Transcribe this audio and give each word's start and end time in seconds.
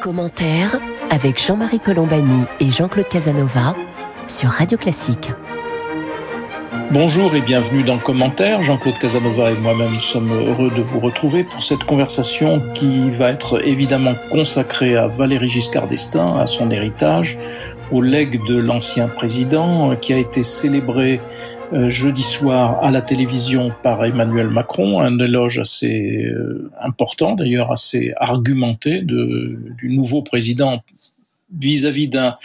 Commentaire 0.00 0.80
avec 1.10 1.44
Jean-Marie 1.44 1.78
Colombani 1.78 2.44
et 2.58 2.70
Jean-Claude 2.70 3.08
Casanova 3.08 3.76
sur 4.26 4.48
Radio 4.48 4.78
Classique. 4.78 5.30
Bonjour 6.90 7.34
et 7.34 7.42
bienvenue 7.42 7.82
dans 7.82 7.98
Commentaire. 7.98 8.62
Jean-Claude 8.62 8.98
Casanova 8.98 9.50
et 9.50 9.54
moi-même 9.56 10.00
sommes 10.00 10.32
heureux 10.32 10.70
de 10.70 10.80
vous 10.80 11.00
retrouver 11.00 11.44
pour 11.44 11.62
cette 11.62 11.84
conversation 11.84 12.62
qui 12.74 13.10
va 13.10 13.30
être 13.30 13.64
évidemment 13.66 14.14
consacrée 14.30 14.96
à 14.96 15.06
Valéry 15.06 15.48
Giscard 15.48 15.86
d'Estaing, 15.86 16.38
à 16.38 16.46
son 16.46 16.70
héritage, 16.70 17.38
au 17.92 18.00
legs 18.00 18.42
de 18.46 18.56
l'ancien 18.56 19.06
président 19.08 19.94
qui 19.96 20.14
a 20.14 20.16
été 20.16 20.42
célébré 20.42 21.20
jeudi 21.72 22.22
soir 22.22 22.82
à 22.82 22.90
la 22.90 23.00
télévision 23.02 23.72
par 23.82 24.04
Emmanuel 24.04 24.48
Macron, 24.48 25.00
un 25.00 25.18
éloge 25.18 25.58
assez 25.58 26.24
euh, 26.24 26.70
important, 26.80 27.34
d'ailleurs 27.34 27.70
assez 27.70 28.12
argumenté 28.16 29.02
de, 29.02 29.58
du 29.78 29.88
nouveau 29.88 30.22
président 30.22 30.82
vis-à-vis 31.56 32.08
d'un 32.08 32.36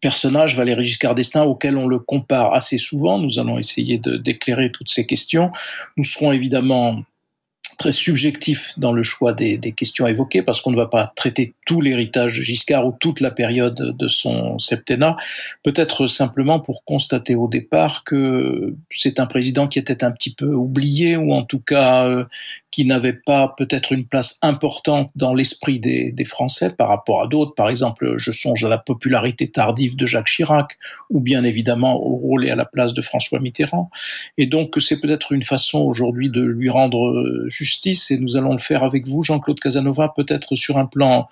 personnage, 0.00 0.56
Valéry 0.56 0.84
Giscard 0.84 1.14
d'Estaing, 1.14 1.44
auquel 1.44 1.76
on 1.76 1.86
le 1.88 1.98
compare 1.98 2.54
assez 2.54 2.78
souvent. 2.78 3.18
Nous 3.18 3.38
allons 3.38 3.58
essayer 3.58 3.98
d'éclairer 3.98 4.70
toutes 4.70 4.90
ces 4.90 5.06
questions. 5.06 5.50
Nous 5.96 6.04
serons 6.04 6.32
évidemment 6.32 7.02
très 7.78 7.92
subjectif 7.92 8.74
dans 8.76 8.92
le 8.92 9.04
choix 9.04 9.32
des, 9.32 9.58
questions 9.72 10.06
évoquées, 10.06 10.42
parce 10.42 10.60
qu'on 10.60 10.72
ne 10.72 10.76
va 10.76 10.86
pas 10.86 11.06
traiter 11.14 11.54
tout 11.64 11.80
l'héritage 11.80 12.36
de 12.36 12.42
Giscard 12.42 12.86
ou 12.86 12.94
toute 12.98 13.20
la 13.20 13.30
période 13.30 13.96
de 13.96 14.08
son 14.08 14.58
septennat. 14.58 15.16
Peut-être 15.62 16.08
simplement 16.08 16.58
pour 16.58 16.84
constater 16.84 17.36
au 17.36 17.46
départ 17.46 18.02
que 18.02 18.74
c'est 18.90 19.20
un 19.20 19.26
président 19.26 19.68
qui 19.68 19.78
était 19.78 20.02
un 20.02 20.10
petit 20.10 20.34
peu 20.34 20.52
oublié, 20.52 21.16
ou 21.16 21.32
en 21.32 21.44
tout 21.44 21.60
cas 21.60 22.08
euh, 22.08 22.24
qui 22.72 22.84
n'avait 22.84 23.12
pas 23.12 23.54
peut-être 23.56 23.92
une 23.92 24.06
place 24.06 24.38
importante 24.42 25.10
dans 25.14 25.32
l'esprit 25.32 25.78
des, 25.78 26.12
Français 26.24 26.70
par 26.70 26.88
rapport 26.88 27.22
à 27.22 27.26
d'autres. 27.26 27.54
Par 27.54 27.70
exemple, 27.70 28.14
je 28.18 28.32
songe 28.32 28.62
à 28.64 28.68
la 28.68 28.76
popularité 28.76 29.48
tardive 29.48 29.96
de 29.96 30.04
Jacques 30.04 30.26
Chirac, 30.26 30.76
ou 31.08 31.20
bien 31.20 31.44
évidemment 31.44 31.94
au 31.96 32.16
rôle 32.16 32.44
et 32.44 32.50
à 32.50 32.56
la 32.56 32.66
place 32.66 32.92
de 32.92 33.00
François 33.00 33.38
Mitterrand. 33.38 33.88
Et 34.36 34.46
donc 34.46 34.74
c'est 34.80 35.00
peut-être 35.00 35.32
une 35.32 35.42
façon 35.42 35.78
aujourd'hui 35.78 36.28
de 36.28 36.42
lui 36.42 36.68
rendre 36.68 37.46
justice 37.48 37.67
justice 37.68 38.10
et 38.10 38.18
nous 38.18 38.36
allons 38.36 38.52
le 38.52 38.58
faire 38.58 38.82
avec 38.82 39.06
vous, 39.06 39.22
Jean-Claude 39.22 39.60
Casanova, 39.60 40.12
peut-être 40.16 40.56
sur 40.56 40.78
un 40.78 40.86
plan 40.86 41.28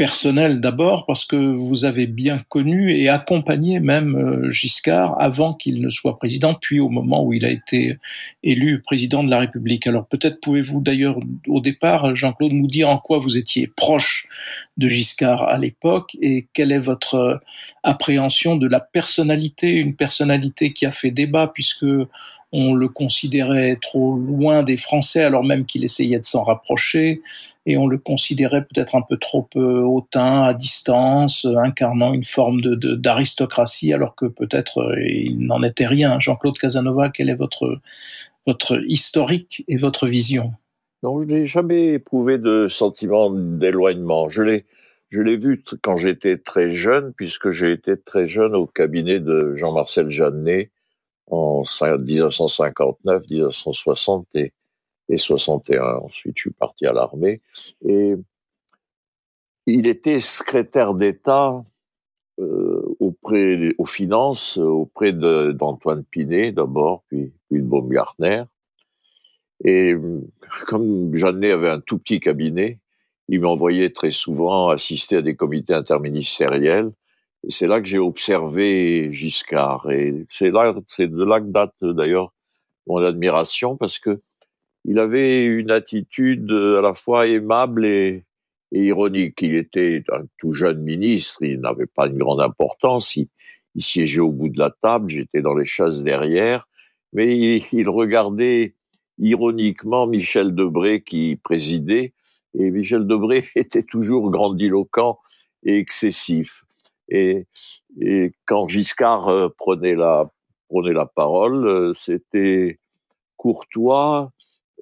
personnel 0.00 0.60
d'abord, 0.60 1.04
parce 1.04 1.26
que 1.26 1.36
vous 1.36 1.84
avez 1.84 2.06
bien 2.06 2.42
connu 2.48 2.96
et 2.96 3.10
accompagné 3.10 3.80
même 3.80 4.16
euh, 4.16 4.50
Giscard 4.50 5.20
avant 5.20 5.52
qu'il 5.52 5.82
ne 5.82 5.90
soit 5.90 6.18
président, 6.18 6.54
puis 6.54 6.80
au 6.80 6.88
moment 6.88 7.22
où 7.22 7.34
il 7.34 7.44
a 7.44 7.50
été 7.50 7.98
élu 8.42 8.80
président 8.80 9.22
de 9.22 9.28
la 9.28 9.38
République. 9.38 9.86
Alors 9.86 10.06
peut-être 10.06 10.40
pouvez-vous 10.40 10.80
d'ailleurs 10.80 11.20
au 11.46 11.60
départ, 11.60 12.14
Jean-Claude, 12.14 12.52
nous 12.52 12.66
dire 12.66 12.88
en 12.88 12.96
quoi 12.96 13.18
vous 13.18 13.36
étiez 13.36 13.66
proche 13.66 14.26
de 14.78 14.88
Giscard 14.88 15.42
à 15.42 15.58
l'époque 15.58 16.16
et 16.22 16.46
quelle 16.54 16.72
est 16.72 16.78
votre 16.78 17.42
appréhension 17.82 18.56
de 18.56 18.66
la 18.66 18.80
personnalité, 18.80 19.74
une 19.74 19.96
personnalité 19.96 20.72
qui 20.72 20.86
a 20.86 20.92
fait 20.92 21.10
débat 21.10 21.46
puisque 21.52 21.84
on 22.52 22.74
le 22.74 22.88
considérait 22.88 23.78
trop 23.80 24.16
loin 24.16 24.62
des 24.62 24.76
Français 24.76 25.22
alors 25.22 25.44
même 25.44 25.64
qu'il 25.64 25.84
essayait 25.84 26.18
de 26.18 26.24
s'en 26.24 26.42
rapprocher, 26.42 27.22
et 27.66 27.76
on 27.76 27.86
le 27.86 27.98
considérait 27.98 28.64
peut-être 28.64 28.96
un 28.96 29.02
peu 29.02 29.16
trop 29.16 29.48
euh, 29.56 29.82
hautain, 29.82 30.42
à 30.42 30.54
distance, 30.54 31.46
incarnant 31.62 32.12
une 32.12 32.24
forme 32.24 32.60
d'aristocratie, 32.60 33.92
alors 33.92 34.14
que 34.16 34.26
peut-être 34.26 34.78
euh, 34.78 35.00
il 35.00 35.38
n'en 35.38 35.62
était 35.62 35.86
rien. 35.86 36.18
Jean-Claude 36.18 36.58
Casanova, 36.58 37.10
quel 37.10 37.28
est 37.28 37.34
votre, 37.34 37.80
votre 38.46 38.82
historique 38.86 39.64
et 39.68 39.76
votre 39.76 40.06
vision? 40.06 40.52
Non, 41.02 41.22
je 41.22 41.28
n'ai 41.28 41.46
jamais 41.46 41.94
éprouvé 41.94 42.38
de 42.38 42.68
sentiment 42.68 43.30
d'éloignement. 43.30 44.28
Je 44.28 44.42
l'ai, 44.42 44.66
je 45.08 45.22
l'ai 45.22 45.36
vu 45.36 45.62
quand 45.82 45.96
j'étais 45.96 46.36
très 46.36 46.70
jeune, 46.70 47.12
puisque 47.16 47.52
j'ai 47.52 47.72
été 47.72 47.96
très 47.96 48.26
jeune 48.26 48.54
au 48.54 48.66
cabinet 48.66 49.18
de 49.18 49.54
Jean-Marcel 49.56 50.10
Jeannet, 50.10 50.70
en 51.30 51.62
1959, 51.62 53.24
1960 53.30 54.26
et, 54.34 54.52
et 55.08 55.16
61. 55.16 55.82
Ensuite, 56.02 56.36
je 56.36 56.42
suis 56.42 56.50
parti 56.50 56.86
à 56.86 56.92
l'armée. 56.92 57.40
Et 57.86 58.14
il 59.66 59.86
était 59.86 60.20
secrétaire 60.20 60.94
d'État 60.94 61.64
euh, 62.40 62.96
auprès 63.00 63.74
aux 63.78 63.86
finances 63.86 64.56
auprès 64.56 65.12
d'Antoine 65.12 66.04
Pinet 66.04 66.52
d'abord, 66.52 67.04
puis, 67.08 67.32
puis 67.48 67.60
de 67.60 67.66
Baumgartner. 67.66 68.44
Et 69.64 69.94
comme 70.66 71.14
Jeannet 71.14 71.52
avait 71.52 71.70
un 71.70 71.80
tout 71.80 71.98
petit 71.98 72.18
cabinet, 72.18 72.78
il 73.28 73.40
m'envoyait 73.40 73.90
très 73.90 74.10
souvent 74.10 74.70
assister 74.70 75.16
à 75.16 75.22
des 75.22 75.36
comités 75.36 75.74
interministériels 75.74 76.90
c'est 77.48 77.66
là 77.66 77.80
que 77.80 77.86
j'ai 77.88 77.98
observé 77.98 79.12
Giscard. 79.12 79.90
Et 79.90 80.26
c'est 80.28 80.50
là, 80.50 80.74
c'est 80.86 81.08
de 81.08 81.24
là 81.24 81.40
que 81.40 81.46
date 81.46 81.74
d'ailleurs 81.82 82.32
mon 82.86 82.98
admiration 82.98 83.76
parce 83.76 83.98
que 83.98 84.20
il 84.84 84.98
avait 84.98 85.44
une 85.44 85.70
attitude 85.70 86.50
à 86.50 86.80
la 86.80 86.94
fois 86.94 87.26
aimable 87.26 87.86
et, 87.86 88.24
ironique. 88.72 89.42
Il 89.42 89.54
était 89.56 90.04
un 90.10 90.22
tout 90.38 90.52
jeune 90.52 90.82
ministre, 90.82 91.42
il 91.42 91.60
n'avait 91.60 91.86
pas 91.86 92.06
une 92.06 92.18
grande 92.18 92.40
importance. 92.40 93.16
Il, 93.16 93.28
siégeait 93.76 94.20
au 94.20 94.32
bout 94.32 94.48
de 94.48 94.58
la 94.58 94.70
table, 94.70 95.08
j'étais 95.10 95.42
dans 95.42 95.54
les 95.54 95.64
chasses 95.64 96.02
derrière, 96.02 96.66
mais 97.12 97.38
il, 97.38 97.62
il 97.72 97.88
regardait 97.88 98.74
ironiquement 99.18 100.06
Michel 100.06 100.54
Debré 100.54 101.02
qui 101.02 101.36
présidait, 101.36 102.12
et 102.58 102.70
Michel 102.70 103.06
Debré 103.06 103.44
était 103.54 103.84
toujours 103.84 104.30
grandiloquent 104.30 105.20
et 105.62 105.78
excessif. 105.78 106.64
Et, 107.10 107.46
quand 108.46 108.68
Giscard 108.68 109.28
euh, 109.28 109.48
prenait 109.56 109.96
la 109.96 110.30
prenait 110.68 110.92
la 110.92 111.06
parole, 111.06 111.66
euh, 111.66 111.92
c'était 111.94 112.78
courtois, 113.36 114.32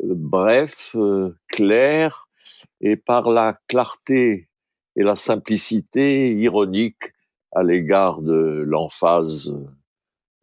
euh, 0.05 0.15
bref, 0.15 0.95
clair, 1.49 2.29
et 2.81 2.97
par 2.97 3.31
la 3.31 3.59
clarté 3.69 4.49
et 4.97 5.03
la 5.03 5.15
simplicité 5.15 6.33
ironique 6.33 7.13
à 7.53 7.63
l'égard 7.63 8.21
de 8.21 8.63
l'emphase 8.67 9.55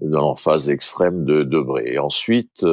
de 0.02 0.10
l'emphase 0.10 0.70
extrême 0.70 1.24
de 1.24 1.44
Debré. 1.44 1.98
Ensuite, 2.00 2.66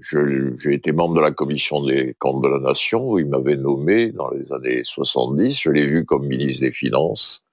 j'ai 0.00 0.72
été 0.72 0.92
membre 0.92 1.16
de 1.16 1.20
la 1.20 1.32
commission 1.32 1.84
des 1.84 2.14
comptes 2.18 2.42
de 2.42 2.48
la 2.48 2.60
nation 2.60 3.10
où 3.10 3.18
il 3.18 3.26
m'avait 3.26 3.56
nommé 3.56 4.12
dans 4.12 4.30
les 4.30 4.52
années 4.52 4.84
70. 4.84 5.58
Je 5.58 5.70
l'ai 5.70 5.86
vu 5.86 6.04
comme 6.04 6.26
ministre 6.26 6.60
des 6.62 6.72
Finances. 6.72 7.45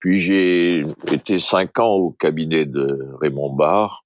Puis 0.00 0.18
j'ai 0.20 0.84
été 1.12 1.38
cinq 1.38 1.78
ans 1.78 1.94
au 1.94 2.10
cabinet 2.10 2.66
de 2.66 3.10
Raymond 3.20 3.54
Barre, 3.54 4.04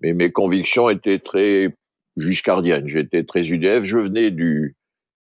mais 0.00 0.12
mes 0.12 0.30
convictions 0.30 0.88
étaient 0.90 1.18
très 1.18 1.74
juscardiennes. 2.16 2.86
J'étais 2.86 3.24
très 3.24 3.50
UDF. 3.50 3.82
Je 3.82 3.98
venais 3.98 4.30
du, 4.30 4.76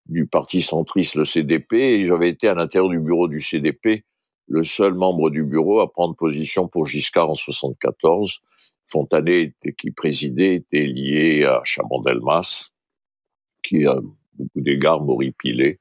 du 0.07 0.27
parti 0.27 0.62
centriste, 0.62 1.15
le 1.15 1.25
CDP, 1.25 1.75
et 1.75 2.05
j'avais 2.05 2.29
été 2.29 2.49
à 2.49 2.55
l'intérieur 2.55 2.91
du 2.91 3.01
bureau 3.01 3.29
du 3.29 3.41
CDP, 3.41 4.05
le 4.49 4.65
seul 4.65 4.95
membre 4.95 5.31
du 5.31 5.43
bureau 5.43 5.81
à 5.81 5.91
prendre 5.91 6.15
position 6.15 6.69
pour 6.69 6.87
Giscard 6.87 7.31
en 7.31 7.34
74. 7.34 8.41
Fontanet, 8.89 9.53
qui 9.77 9.91
présidait, 9.91 10.55
était 10.55 10.87
lié 10.87 11.45
à 11.45 11.61
Chabandelmas, 11.65 12.71
qui 13.63 13.84
a 13.84 13.97
beaucoup 14.34 14.61
d'égards 14.61 15.03
m'horripilait. 15.03 15.81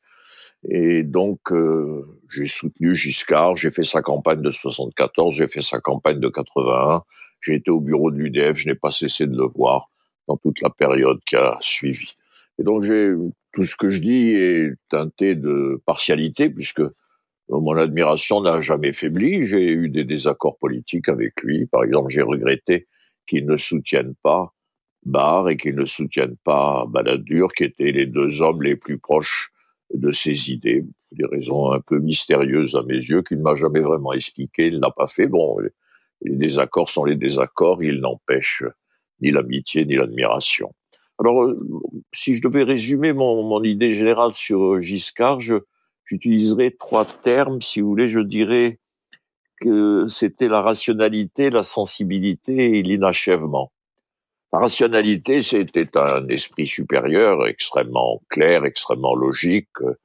Et 0.69 1.03
donc, 1.03 1.51
euh, 1.51 2.05
j'ai 2.33 2.47
soutenu 2.47 2.95
Giscard, 2.95 3.55
j'ai 3.55 3.71
fait 3.71 3.83
sa 3.83 4.01
campagne 4.01 4.41
de 4.41 4.49
74, 4.49 5.35
j'ai 5.35 5.47
fait 5.47 5.61
sa 5.61 5.79
campagne 5.79 6.19
de 6.19 6.27
81, 6.27 7.03
j'ai 7.41 7.55
été 7.55 7.69
au 7.69 7.79
bureau 7.79 8.09
de 8.09 8.17
l'UDF, 8.17 8.57
je 8.57 8.67
n'ai 8.67 8.75
pas 8.75 8.91
cessé 8.91 9.27
de 9.27 9.37
le 9.37 9.45
voir 9.45 9.89
dans 10.27 10.37
toute 10.37 10.61
la 10.61 10.71
période 10.71 11.19
qui 11.25 11.35
a 11.35 11.57
suivi. 11.61 12.15
Et 12.57 12.63
donc, 12.63 12.83
j'ai 12.83 13.13
tout 13.51 13.63
ce 13.63 13.75
que 13.75 13.89
je 13.89 14.01
dis 14.01 14.31
est 14.31 14.73
teinté 14.89 15.35
de 15.35 15.81
partialité, 15.85 16.49
puisque 16.49 16.81
mon 17.49 17.77
admiration 17.77 18.41
n'a 18.41 18.59
jamais 18.59 18.91
faibli. 18.91 19.45
J'ai 19.45 19.71
eu 19.71 19.89
des 19.89 20.03
désaccords 20.03 20.57
politiques 20.57 21.09
avec 21.09 21.41
lui. 21.43 21.67
Par 21.67 21.83
exemple, 21.83 22.09
j'ai 22.09 22.23
regretté 22.23 22.87
qu'il 23.27 23.45
ne 23.45 23.55
soutienne 23.55 24.15
pas 24.23 24.53
Barre 25.03 25.49
et 25.49 25.57
qu'il 25.57 25.75
ne 25.75 25.85
soutienne 25.85 26.35
pas 26.43 26.85
Balladur, 26.87 27.53
qui 27.53 27.65
étaient 27.65 27.91
les 27.91 28.07
deux 28.07 28.41
hommes 28.41 28.63
les 28.63 28.75
plus 28.75 28.97
proches 28.97 29.51
de 29.93 30.11
ses 30.11 30.51
idées, 30.51 30.85
des 31.11 31.25
raisons 31.25 31.71
un 31.71 31.79
peu 31.79 31.99
mystérieuses 31.99 32.75
à 32.75 32.83
mes 32.83 32.95
yeux, 32.95 33.21
qu'il 33.21 33.37
ne 33.37 33.43
m'a 33.43 33.55
jamais 33.55 33.81
vraiment 33.81 34.13
expliqué, 34.13 34.67
il 34.67 34.79
n'a 34.79 34.91
pas 34.91 35.07
fait. 35.07 35.27
Bon, 35.27 35.57
les 36.21 36.35
désaccords 36.35 36.89
sont 36.89 37.05
les 37.05 37.15
désaccords, 37.15 37.83
ils 37.83 37.99
n'empêchent 37.99 38.63
ni 39.21 39.31
l'amitié 39.31 39.85
ni 39.85 39.95
l'admiration. 39.95 40.73
Alors, 41.19 41.43
euh, 41.43 41.57
si 42.13 42.35
je 42.35 42.41
devais 42.41 42.63
résumer 42.63 43.13
mon, 43.13 43.43
mon 43.43 43.63
idée 43.63 43.93
générale 43.93 44.33
sur 44.33 44.81
Giscard, 44.81 45.39
j'utiliserais 46.03 46.71
trois 46.71 47.05
termes, 47.05 47.61
si 47.61 47.79
vous 47.79 47.87
voulez, 47.89 48.07
je 48.07 48.19
dirais 48.19 48.79
que 49.61 50.07
c'était 50.09 50.49
la 50.49 50.59
rationalité, 50.61 51.49
la 51.49 51.63
sensibilité 51.63 52.77
et 52.77 52.83
l'inachèvement. 52.83 53.71
La 54.55 54.61
rationalité, 54.61 55.41
c'était 55.41 55.97
un 55.97 56.29
esprit 56.29 56.65
supérieur 56.65 57.45
extrêmement 57.45 58.21
clair, 58.29 58.63
extrêmement 58.63 59.13
logique, 59.13 59.67
euh, 59.81 59.97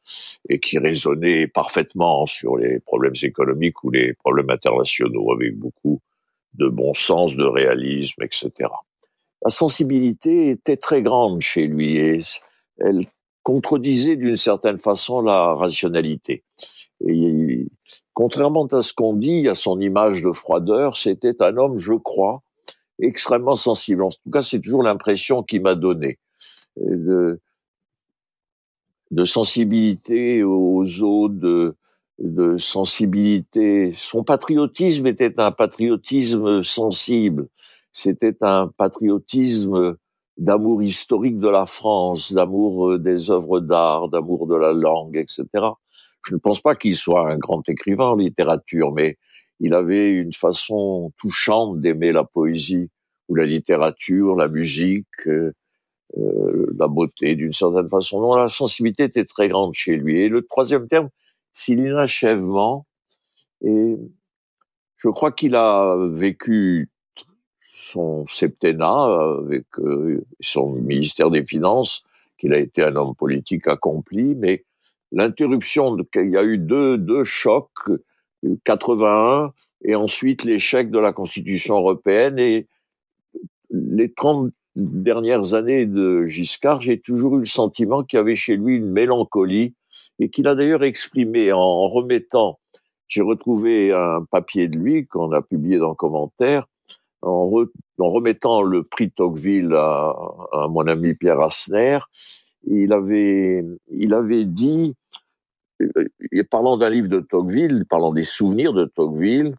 et 0.48 0.58
qui 0.58 0.76
raisonnait 0.80 1.46
parfaitement 1.46 2.26
sur 2.26 2.56
les 2.56 2.80
problèmes 2.80 3.14
économiques 3.22 3.84
ou 3.84 3.90
les 3.92 4.12
problèmes 4.12 4.50
internationaux, 4.50 5.32
avec 5.32 5.56
beaucoup 5.56 6.00
de 6.54 6.66
bon 6.66 6.94
sens, 6.94 7.36
de 7.36 7.44
réalisme, 7.44 8.24
etc. 8.24 8.50
La 9.44 9.50
sensibilité 9.50 10.50
était 10.50 10.76
très 10.76 11.04
grande 11.04 11.40
chez 11.42 11.68
lui 11.68 11.98
et 11.98 12.18
elle 12.78 13.06
contredisait 13.44 14.16
d'une 14.16 14.34
certaine 14.34 14.78
façon 14.78 15.22
la 15.22 15.54
rationalité. 15.54 16.42
Et, 17.06 17.68
contrairement 18.14 18.66
à 18.66 18.82
ce 18.82 18.92
qu'on 18.92 19.14
dit, 19.14 19.48
à 19.48 19.54
son 19.54 19.80
image 19.80 20.24
de 20.24 20.32
froideur, 20.32 20.96
c'était 20.96 21.40
un 21.40 21.56
homme, 21.56 21.78
je 21.78 21.92
crois, 21.92 22.42
extrêmement 23.02 23.54
sensible. 23.54 24.02
En 24.02 24.10
tout 24.10 24.30
cas, 24.32 24.42
c'est 24.42 24.60
toujours 24.60 24.82
l'impression 24.82 25.42
qu'il 25.42 25.62
m'a 25.62 25.74
donnée. 25.74 26.18
De, 26.76 27.40
de 29.10 29.24
sensibilité 29.24 30.42
aux 30.44 31.02
autres, 31.02 31.34
de, 31.34 31.74
de 32.20 32.58
sensibilité. 32.58 33.90
Son 33.92 34.22
patriotisme 34.22 35.06
était 35.06 35.40
un 35.40 35.50
patriotisme 35.50 36.62
sensible. 36.62 37.48
C'était 37.92 38.36
un 38.42 38.68
patriotisme 38.68 39.96
d'amour 40.36 40.82
historique 40.82 41.38
de 41.38 41.48
la 41.48 41.66
France, 41.66 42.32
d'amour 42.32 42.90
euh, 42.90 42.98
des 42.98 43.30
œuvres 43.30 43.60
d'art, 43.60 44.08
d'amour 44.08 44.46
de 44.46 44.54
la 44.54 44.72
langue, 44.72 45.16
etc. 45.16 45.44
Je 46.26 46.34
ne 46.34 46.40
pense 46.40 46.60
pas 46.60 46.74
qu'il 46.74 46.96
soit 46.96 47.30
un 47.30 47.36
grand 47.36 47.66
écrivain 47.68 48.06
en 48.06 48.16
littérature, 48.16 48.92
mais 48.92 49.18
il 49.60 49.74
avait 49.74 50.10
une 50.10 50.32
façon 50.32 51.12
touchante 51.18 51.80
d'aimer 51.80 52.12
la 52.12 52.24
poésie 52.24 52.88
ou 53.28 53.34
la 53.34 53.46
littérature, 53.46 54.34
la 54.34 54.48
musique, 54.48 55.26
euh, 55.26 55.52
euh 56.18 56.66
la 56.78 56.88
beauté 56.88 57.34
d'une 57.36 57.52
certaine 57.52 57.88
façon. 57.88 58.20
Non, 58.20 58.34
la 58.34 58.48
sensibilité 58.48 59.04
était 59.04 59.24
très 59.24 59.48
grande 59.48 59.74
chez 59.74 59.96
lui. 59.96 60.20
Et 60.20 60.28
le 60.28 60.42
troisième 60.42 60.88
terme, 60.88 61.10
c'est 61.52 61.74
l'inachèvement. 61.74 62.86
Et 63.62 63.96
je 64.96 65.08
crois 65.10 65.32
qu'il 65.32 65.54
a 65.54 65.96
vécu 66.10 66.90
son 67.60 68.24
septennat 68.26 69.38
avec 69.40 69.66
euh, 69.78 70.24
son 70.40 70.72
ministère 70.72 71.30
des 71.30 71.44
Finances, 71.44 72.04
qu'il 72.38 72.52
a 72.54 72.58
été 72.58 72.82
un 72.82 72.96
homme 72.96 73.14
politique 73.14 73.68
accompli, 73.68 74.34
mais 74.34 74.64
l'interruption, 75.12 75.96
il 76.14 76.30
y 76.30 76.36
a 76.36 76.44
eu 76.44 76.58
deux, 76.58 76.96
deux 76.98 77.24
chocs, 77.24 77.90
81 78.64 79.52
et 79.84 79.94
ensuite 79.94 80.44
l'échec 80.44 80.90
de 80.90 80.98
la 80.98 81.12
Constitution 81.12 81.76
européenne. 81.76 82.38
Et 82.38 82.66
les 83.70 84.12
30 84.12 84.52
dernières 84.76 85.54
années 85.54 85.86
de 85.86 86.26
Giscard, 86.26 86.80
j'ai 86.80 87.00
toujours 87.00 87.36
eu 87.36 87.40
le 87.40 87.46
sentiment 87.46 88.02
qu'il 88.02 88.18
y 88.18 88.20
avait 88.20 88.36
chez 88.36 88.56
lui 88.56 88.76
une 88.76 88.90
mélancolie 88.90 89.74
et 90.18 90.28
qu'il 90.28 90.46
a 90.48 90.54
d'ailleurs 90.54 90.84
exprimé 90.84 91.52
en 91.52 91.82
remettant, 91.82 92.58
j'ai 93.08 93.22
retrouvé 93.22 93.92
un 93.92 94.24
papier 94.30 94.68
de 94.68 94.78
lui 94.78 95.06
qu'on 95.06 95.32
a 95.32 95.42
publié 95.42 95.78
dans 95.78 95.94
Commentaire, 95.94 96.66
en, 97.22 97.50
remettant 97.98 98.62
le 98.62 98.82
prix 98.82 99.10
Tocqueville 99.10 99.74
à, 99.74 100.14
à, 100.52 100.68
mon 100.68 100.86
ami 100.86 101.14
Pierre 101.14 101.40
Asner, 101.40 101.98
il 102.66 102.92
avait, 102.92 103.64
il 103.90 104.14
avait 104.14 104.44
dit, 104.44 104.94
euh, 105.80 106.42
parlant 106.50 106.76
d'un 106.76 106.90
livre 106.90 107.08
de 107.08 107.20
Tocqueville, 107.20 107.84
parlant 107.88 108.12
des 108.12 108.24
souvenirs 108.24 108.72
de 108.72 108.84
Tocqueville, 108.84 109.54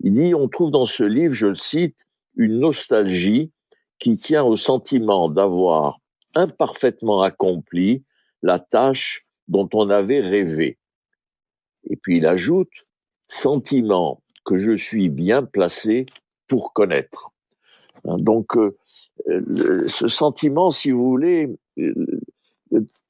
il 0.00 0.12
dit, 0.12 0.34
on 0.34 0.48
trouve 0.48 0.70
dans 0.70 0.86
ce 0.86 1.04
livre, 1.04 1.34
je 1.34 1.46
le 1.46 1.54
cite, 1.54 1.98
une 2.36 2.58
nostalgie 2.58 3.52
qui 3.98 4.16
tient 4.16 4.42
au 4.42 4.56
sentiment 4.56 5.28
d'avoir 5.28 6.00
imparfaitement 6.34 7.22
accompli 7.22 8.04
la 8.42 8.58
tâche 8.58 9.26
dont 9.48 9.68
on 9.74 9.90
avait 9.90 10.20
rêvé. 10.20 10.78
Et 11.88 11.96
puis 11.96 12.16
il 12.16 12.26
ajoute, 12.26 12.86
sentiment 13.26 14.22
que 14.44 14.56
je 14.56 14.72
suis 14.72 15.08
bien 15.08 15.44
placé 15.44 16.06
pour 16.48 16.72
connaître. 16.72 17.30
Hein, 18.04 18.16
donc, 18.18 18.56
euh, 18.56 18.76
ce 19.86 20.08
sentiment, 20.08 20.70
si 20.70 20.90
vous 20.90 21.04
voulez, 21.04 21.48
euh, 21.78 22.20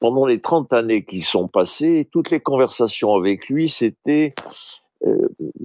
pendant 0.00 0.26
les 0.26 0.40
30 0.40 0.72
années 0.72 1.04
qui 1.04 1.20
sont 1.20 1.48
passées, 1.48 2.08
toutes 2.10 2.30
les 2.30 2.40
conversations 2.40 3.14
avec 3.14 3.48
lui, 3.48 3.68
c'était 3.68 4.34
euh, 5.06 5.22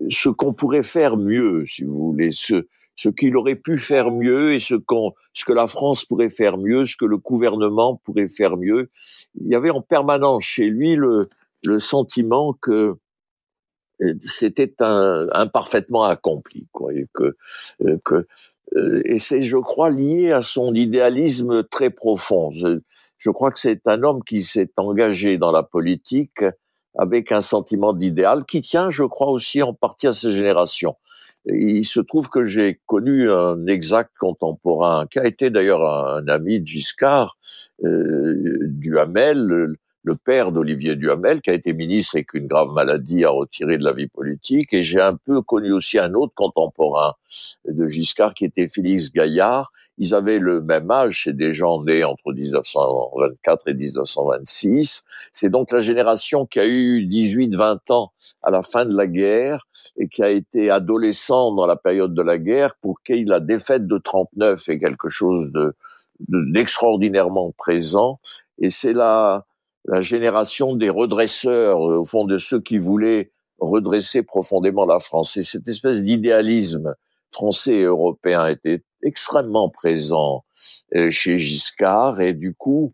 ce 0.10 0.30
qu'on 0.30 0.54
pourrait 0.54 0.84
faire 0.84 1.18
mieux, 1.18 1.66
si 1.66 1.84
vous 1.84 2.12
voulez, 2.12 2.32
ce, 2.32 2.68
ce 2.96 3.10
qu'il 3.10 3.36
aurait 3.38 3.56
pu 3.56 3.78
faire 3.78 4.12
mieux 4.12 4.54
et 4.54 4.60
ce, 4.60 4.76
qu'on, 4.76 5.14
ce 5.34 5.46
que 5.46 5.54
la 5.54 5.68
France 5.68 6.06
pourrait 6.06 6.30
faire 6.30 6.58
mieux, 6.58 6.86
ce 6.86 6.96
que 6.96 7.06
le 7.06 7.18
gouvernement 7.18 8.00
pourrait 8.04 8.30
faire 8.30 8.58
mieux. 8.58 8.90
Il 9.40 9.48
y 9.48 9.56
avait 9.56 9.72
en 9.72 9.82
permanence 9.82 10.44
chez 10.44 10.66
lui 10.66 10.96
le, 10.96 11.30
le 11.64 11.80
sentiment 11.80 12.54
que 12.54 12.98
c'était 14.20 14.76
un, 14.80 15.28
imparfaitement 15.34 16.04
accompli, 16.04 16.68
quoi, 16.72 16.94
et 16.94 17.08
que, 17.14 17.36
euh, 17.86 17.98
que 18.04 18.28
euh, 18.76 19.02
et 19.06 19.18
c'est, 19.18 19.42
je 19.42 19.58
crois, 19.58 19.90
lié 19.90 20.32
à 20.32 20.42
son 20.42 20.74
idéalisme 20.74 21.64
très 21.64 21.90
profond. 21.90 22.52
Je 23.18 23.30
crois 23.30 23.52
que 23.52 23.60
c'est 23.60 23.82
un 23.88 24.04
homme 24.04 24.24
qui 24.24 24.42
s'est 24.42 24.72
engagé 24.78 25.38
dans 25.38 25.52
la 25.52 25.64
politique 25.64 26.44
avec 26.98 27.32
un 27.32 27.42
sentiment 27.42 27.94
d'idéal 27.94 28.44
qui 28.46 28.62
tient, 28.62 28.90
je 28.90 29.04
crois, 29.04 29.30
aussi 29.30 29.62
en 29.62 29.74
partie 29.74 30.08
à 30.08 30.12
sa 30.12 30.32
génération. 30.32 30.96
Il 31.46 31.86
se 31.86 32.00
trouve 32.00 32.30
que 32.30 32.46
j'ai 32.46 32.82
connu 32.86 33.32
un 33.32 33.68
exact 33.68 34.12
contemporain, 34.20 35.06
qui 35.08 35.20
a 35.20 35.26
été 35.26 35.50
d'ailleurs 35.50 35.84
un, 35.84 36.28
ami 36.28 36.60
de 36.60 36.68
Giscard, 36.68 37.38
euh, 37.86 38.58
Duhamel, 38.64 39.76
le 40.08 40.16
père 40.16 40.54
d'Olivier 40.54 40.96
Duhamel, 40.96 41.42
qui 41.42 41.50
a 41.50 41.54
été 41.54 41.74
ministre 41.74 42.16
et 42.16 42.24
qu'une 42.24 42.48
grave 42.48 42.70
maladie 42.70 43.26
a 43.26 43.30
retiré 43.30 43.78
de 43.78 43.84
la 43.84 43.92
vie 43.92 44.08
politique. 44.08 44.74
Et 44.74 44.82
j'ai 44.82 45.02
un 45.02 45.18
peu 45.18 45.42
connu 45.42 45.74
aussi 45.74 46.00
un 46.00 46.14
autre 46.14 46.32
contemporain 46.34 47.14
de 47.66 47.88
Giscard, 47.88 48.34
qui 48.34 48.46
était 48.46 48.70
Félix 48.70 49.12
Gaillard. 49.12 49.74
Ils 49.98 50.16
avaient 50.16 50.40
le 50.40 50.62
même 50.62 50.90
âge, 50.92 51.24
c'est 51.26 51.36
des 51.36 51.52
gens 51.52 51.84
nés 51.84 52.06
entre 52.06 52.32
1924 52.32 53.68
et 53.68 53.74
1926. 53.74 55.04
C'est 55.34 55.50
donc 55.50 55.72
la 55.72 55.80
génération 55.80 56.46
qui 56.46 56.62
a 56.62 56.66
eu 56.66 57.06
18-20 57.06 57.92
ans 57.92 58.14
à 58.44 58.50
la 58.50 58.62
fin 58.62 58.86
de 58.86 58.96
la 58.96 59.08
guerre 59.08 59.68
et 59.98 60.08
qui 60.08 60.24
a 60.24 60.30
été 60.30 60.70
adolescent 60.70 61.54
dans 61.54 61.66
la 61.66 61.76
période 61.76 62.14
de 62.14 62.22
la 62.22 62.38
guerre 62.38 62.76
pour 62.80 63.02
qui 63.02 63.26
la 63.26 63.42
défaite 63.42 63.88
de 63.88 63.98
39 63.98 64.70
est 64.70 64.80
quelque 64.80 65.10
chose 65.10 65.52
de 65.52 65.74
d'extraordinairement 66.30 67.52
présent. 67.58 68.18
Et 68.60 68.70
c'est 68.70 68.94
là 68.94 69.47
la 69.88 70.02
génération 70.02 70.76
des 70.76 70.90
redresseurs, 70.90 71.80
euh, 71.90 72.00
au 72.00 72.06
fond 72.06 72.26
de 72.26 72.38
ceux 72.38 72.60
qui 72.60 72.78
voulaient 72.78 73.32
redresser 73.60 74.22
profondément 74.22 74.86
la 74.86 75.00
France. 75.00 75.38
Et 75.38 75.44
cette 75.44 75.68
espèce 75.68 76.04
d'idéalisme 76.04 76.96
français 77.32 77.76
et 77.76 77.84
européen 77.84 78.48
était 78.48 78.84
extrêmement 79.04 79.70
présent 79.70 80.44
euh, 80.96 81.12
chez 81.12 81.38
Giscard 81.38 82.22
et 82.22 82.34
du 82.34 82.54
coup 82.54 82.94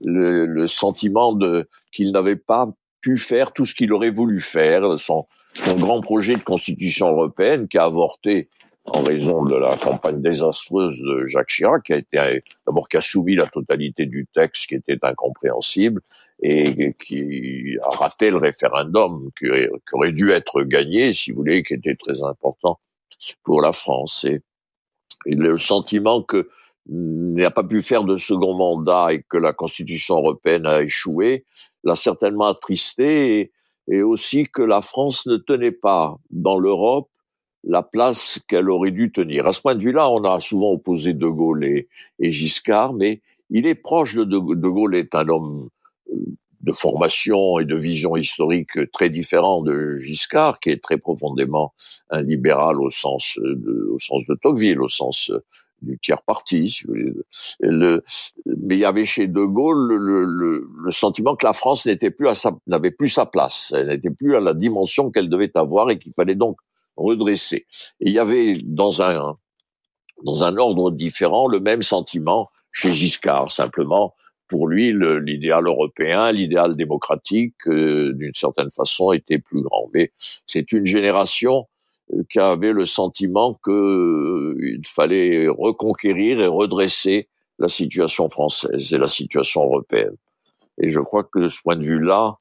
le, 0.00 0.46
le 0.46 0.66
sentiment 0.66 1.32
de 1.32 1.68
qu'il 1.92 2.12
n'avait 2.12 2.36
pas 2.36 2.68
pu 3.00 3.18
faire 3.18 3.52
tout 3.52 3.64
ce 3.64 3.74
qu'il 3.74 3.92
aurait 3.92 4.10
voulu 4.10 4.40
faire, 4.40 4.98
son, 4.98 5.26
son 5.56 5.76
grand 5.76 6.00
projet 6.00 6.36
de 6.36 6.42
constitution 6.42 7.08
européenne 7.08 7.68
qui 7.68 7.78
a 7.78 7.84
avorté 7.84 8.48
en 8.86 9.02
raison 9.02 9.44
de 9.44 9.56
la 9.56 9.76
campagne 9.76 10.20
désastreuse 10.20 11.00
de 11.00 11.24
Jacques 11.26 11.48
Chirac, 11.48 11.82
qui 11.84 11.92
a 11.94 11.96
été 11.96 12.42
d'abord 12.66 12.88
qui 12.88 12.98
a 12.98 13.00
soumis 13.00 13.34
la 13.34 13.46
totalité 13.46 14.04
du 14.04 14.26
texte, 14.26 14.66
qui 14.66 14.74
était 14.74 14.98
incompréhensible, 15.02 16.02
et 16.42 16.94
qui 16.94 17.78
a 17.82 17.96
raté 17.96 18.30
le 18.30 18.36
référendum 18.36 19.30
qui 19.38 19.46
aurait, 19.92 20.12
dû 20.12 20.32
être 20.32 20.62
gagné, 20.62 21.12
si 21.12 21.30
vous 21.30 21.38
voulez, 21.38 21.62
qui 21.62 21.74
était 21.74 21.96
très 21.96 22.22
important 22.22 22.78
pour 23.42 23.62
la 23.62 23.72
France. 23.72 24.24
Et, 24.24 24.42
le 25.26 25.56
sentiment 25.56 26.22
que 26.22 26.50
n'a 26.86 27.50
pas 27.50 27.64
pu 27.64 27.80
faire 27.80 28.04
de 28.04 28.18
second 28.18 28.54
mandat 28.54 29.14
et 29.14 29.22
que 29.22 29.38
la 29.38 29.54
Constitution 29.54 30.16
européenne 30.16 30.66
a 30.66 30.82
échoué, 30.82 31.46
l'a 31.82 31.94
certainement 31.94 32.48
attristé 32.48 33.38
et, 33.38 33.52
et 33.88 34.02
aussi 34.02 34.44
que 34.44 34.60
la 34.60 34.82
France 34.82 35.24
ne 35.24 35.38
tenait 35.38 35.72
pas 35.72 36.18
dans 36.28 36.58
l'Europe 36.58 37.08
la 37.66 37.82
place 37.82 38.40
qu'elle 38.48 38.70
aurait 38.70 38.90
dû 38.90 39.10
tenir. 39.12 39.46
À 39.46 39.52
ce 39.52 39.60
point 39.60 39.74
de 39.74 39.82
vue-là, 39.82 40.10
on 40.10 40.24
a 40.24 40.40
souvent 40.40 40.72
opposé 40.72 41.14
De 41.14 41.26
Gaulle 41.26 41.64
et, 41.64 41.88
Giscard, 42.20 42.92
mais 42.92 43.22
il 43.50 43.66
est 43.66 43.74
proche 43.74 44.14
de 44.14 44.24
De, 44.24 44.38
Gaulle, 44.38 44.96
est 44.96 45.14
un 45.14 45.28
homme 45.28 45.68
euh, 46.12 46.16
de 46.60 46.72
formation 46.72 47.58
et 47.58 47.64
de 47.64 47.76
vision 47.76 48.16
historique 48.16 48.90
très 48.90 49.10
différent 49.10 49.62
de 49.62 49.96
Giscard, 49.96 50.60
qui 50.60 50.70
est 50.70 50.82
très 50.82 50.98
profondément 50.98 51.74
un 52.10 52.22
libéral 52.22 52.80
au 52.80 52.90
sens 52.90 53.38
de, 53.42 53.90
au 53.92 53.98
sens 53.98 54.24
de 54.26 54.34
Tocqueville, 54.34 54.80
au 54.80 54.88
sens 54.88 55.30
du 55.82 55.98
tiers 55.98 56.22
parti. 56.22 56.80
Le, 57.60 58.02
mais 58.46 58.76
il 58.76 58.80
y 58.80 58.84
avait 58.86 59.04
chez 59.04 59.26
De 59.26 59.42
Gaulle 59.42 59.88
le, 59.88 60.24
le, 60.24 60.66
le 60.82 60.90
sentiment 60.90 61.36
que 61.36 61.44
la 61.44 61.52
France 61.52 61.84
n'était 61.84 62.10
plus 62.10 62.28
à 62.28 62.32
n'avait 62.66 62.90
plus 62.90 63.08
sa 63.08 63.26
place, 63.26 63.74
elle 63.76 63.88
n'était 63.88 64.10
plus 64.10 64.34
à 64.34 64.40
la 64.40 64.54
dimension 64.54 65.10
qu'elle 65.10 65.28
devait 65.28 65.52
avoir 65.56 65.90
et 65.90 65.98
qu'il 65.98 66.14
fallait 66.14 66.34
donc 66.34 66.56
redresser. 66.96 67.66
Et 68.00 68.08
il 68.08 68.12
y 68.12 68.18
avait 68.18 68.60
dans 68.64 69.02
un 69.02 69.36
dans 70.24 70.44
un 70.44 70.56
ordre 70.56 70.90
différent, 70.90 71.48
le 71.48 71.60
même 71.60 71.82
sentiment 71.82 72.48
chez 72.72 72.92
Giscard. 72.92 73.50
Simplement, 73.50 74.14
pour 74.48 74.68
lui, 74.68 74.92
l'idéal 74.92 75.66
européen, 75.66 76.30
l'idéal 76.32 76.76
démocratique, 76.76 77.54
euh, 77.66 78.12
d'une 78.14 78.34
certaine 78.34 78.70
façon, 78.70 79.12
était 79.12 79.38
plus 79.38 79.62
grand. 79.62 79.88
Mais 79.94 80.12
c'est 80.46 80.72
une 80.72 80.86
génération 80.86 81.66
euh, 82.12 82.22
qui 82.30 82.38
avait 82.38 82.72
le 82.72 82.86
sentiment 82.86 83.58
qu'il 83.64 83.72
euh, 83.72 84.80
fallait 84.86 85.48
reconquérir 85.48 86.40
et 86.40 86.46
redresser 86.46 87.28
la 87.58 87.68
situation 87.68 88.28
française 88.28 88.92
et 88.92 88.98
la 88.98 89.06
situation 89.06 89.64
européenne. 89.64 90.16
Et 90.78 90.88
je 90.88 91.00
crois 91.00 91.24
que 91.24 91.38
de 91.38 91.48
ce 91.48 91.60
point 91.62 91.76
de 91.76 91.84
vue-là, 91.84 92.38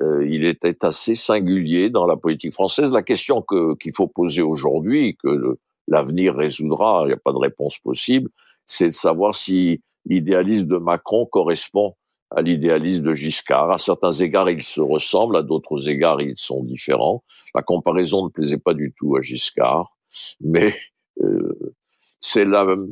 il 0.00 0.44
était 0.44 0.84
assez 0.84 1.14
singulier 1.14 1.90
dans 1.90 2.06
la 2.06 2.16
politique 2.16 2.52
française. 2.52 2.92
La 2.92 3.02
question 3.02 3.44
qu'il 3.80 3.92
faut 3.94 4.06
poser 4.06 4.42
aujourd'hui, 4.42 5.16
que 5.22 5.58
l'avenir 5.88 6.34
résoudra, 6.34 7.02
il 7.04 7.08
n'y 7.08 7.12
a 7.14 7.18
pas 7.18 7.32
de 7.32 7.38
réponse 7.38 7.78
possible, 7.78 8.30
c'est 8.64 8.86
de 8.86 8.92
savoir 8.92 9.34
si 9.34 9.82
l'idéalisme 10.04 10.66
de 10.66 10.76
Macron 10.76 11.26
correspond 11.26 11.94
à 12.30 12.42
l'idéalisme 12.42 13.04
de 13.04 13.14
Giscard. 13.14 13.70
À 13.70 13.78
certains 13.78 14.12
égards, 14.12 14.50
ils 14.50 14.62
se 14.62 14.80
ressemblent, 14.80 15.36
à 15.36 15.42
d'autres 15.42 15.88
égards, 15.88 16.20
ils 16.20 16.36
sont 16.36 16.62
différents. 16.62 17.24
La 17.54 17.62
comparaison 17.62 18.24
ne 18.24 18.28
plaisait 18.28 18.58
pas 18.58 18.74
du 18.74 18.94
tout 18.98 19.16
à 19.16 19.22
Giscard, 19.22 19.96
mais 20.40 20.74
euh, 21.22 21.74
c'est 22.20 22.44
le, 22.44 22.86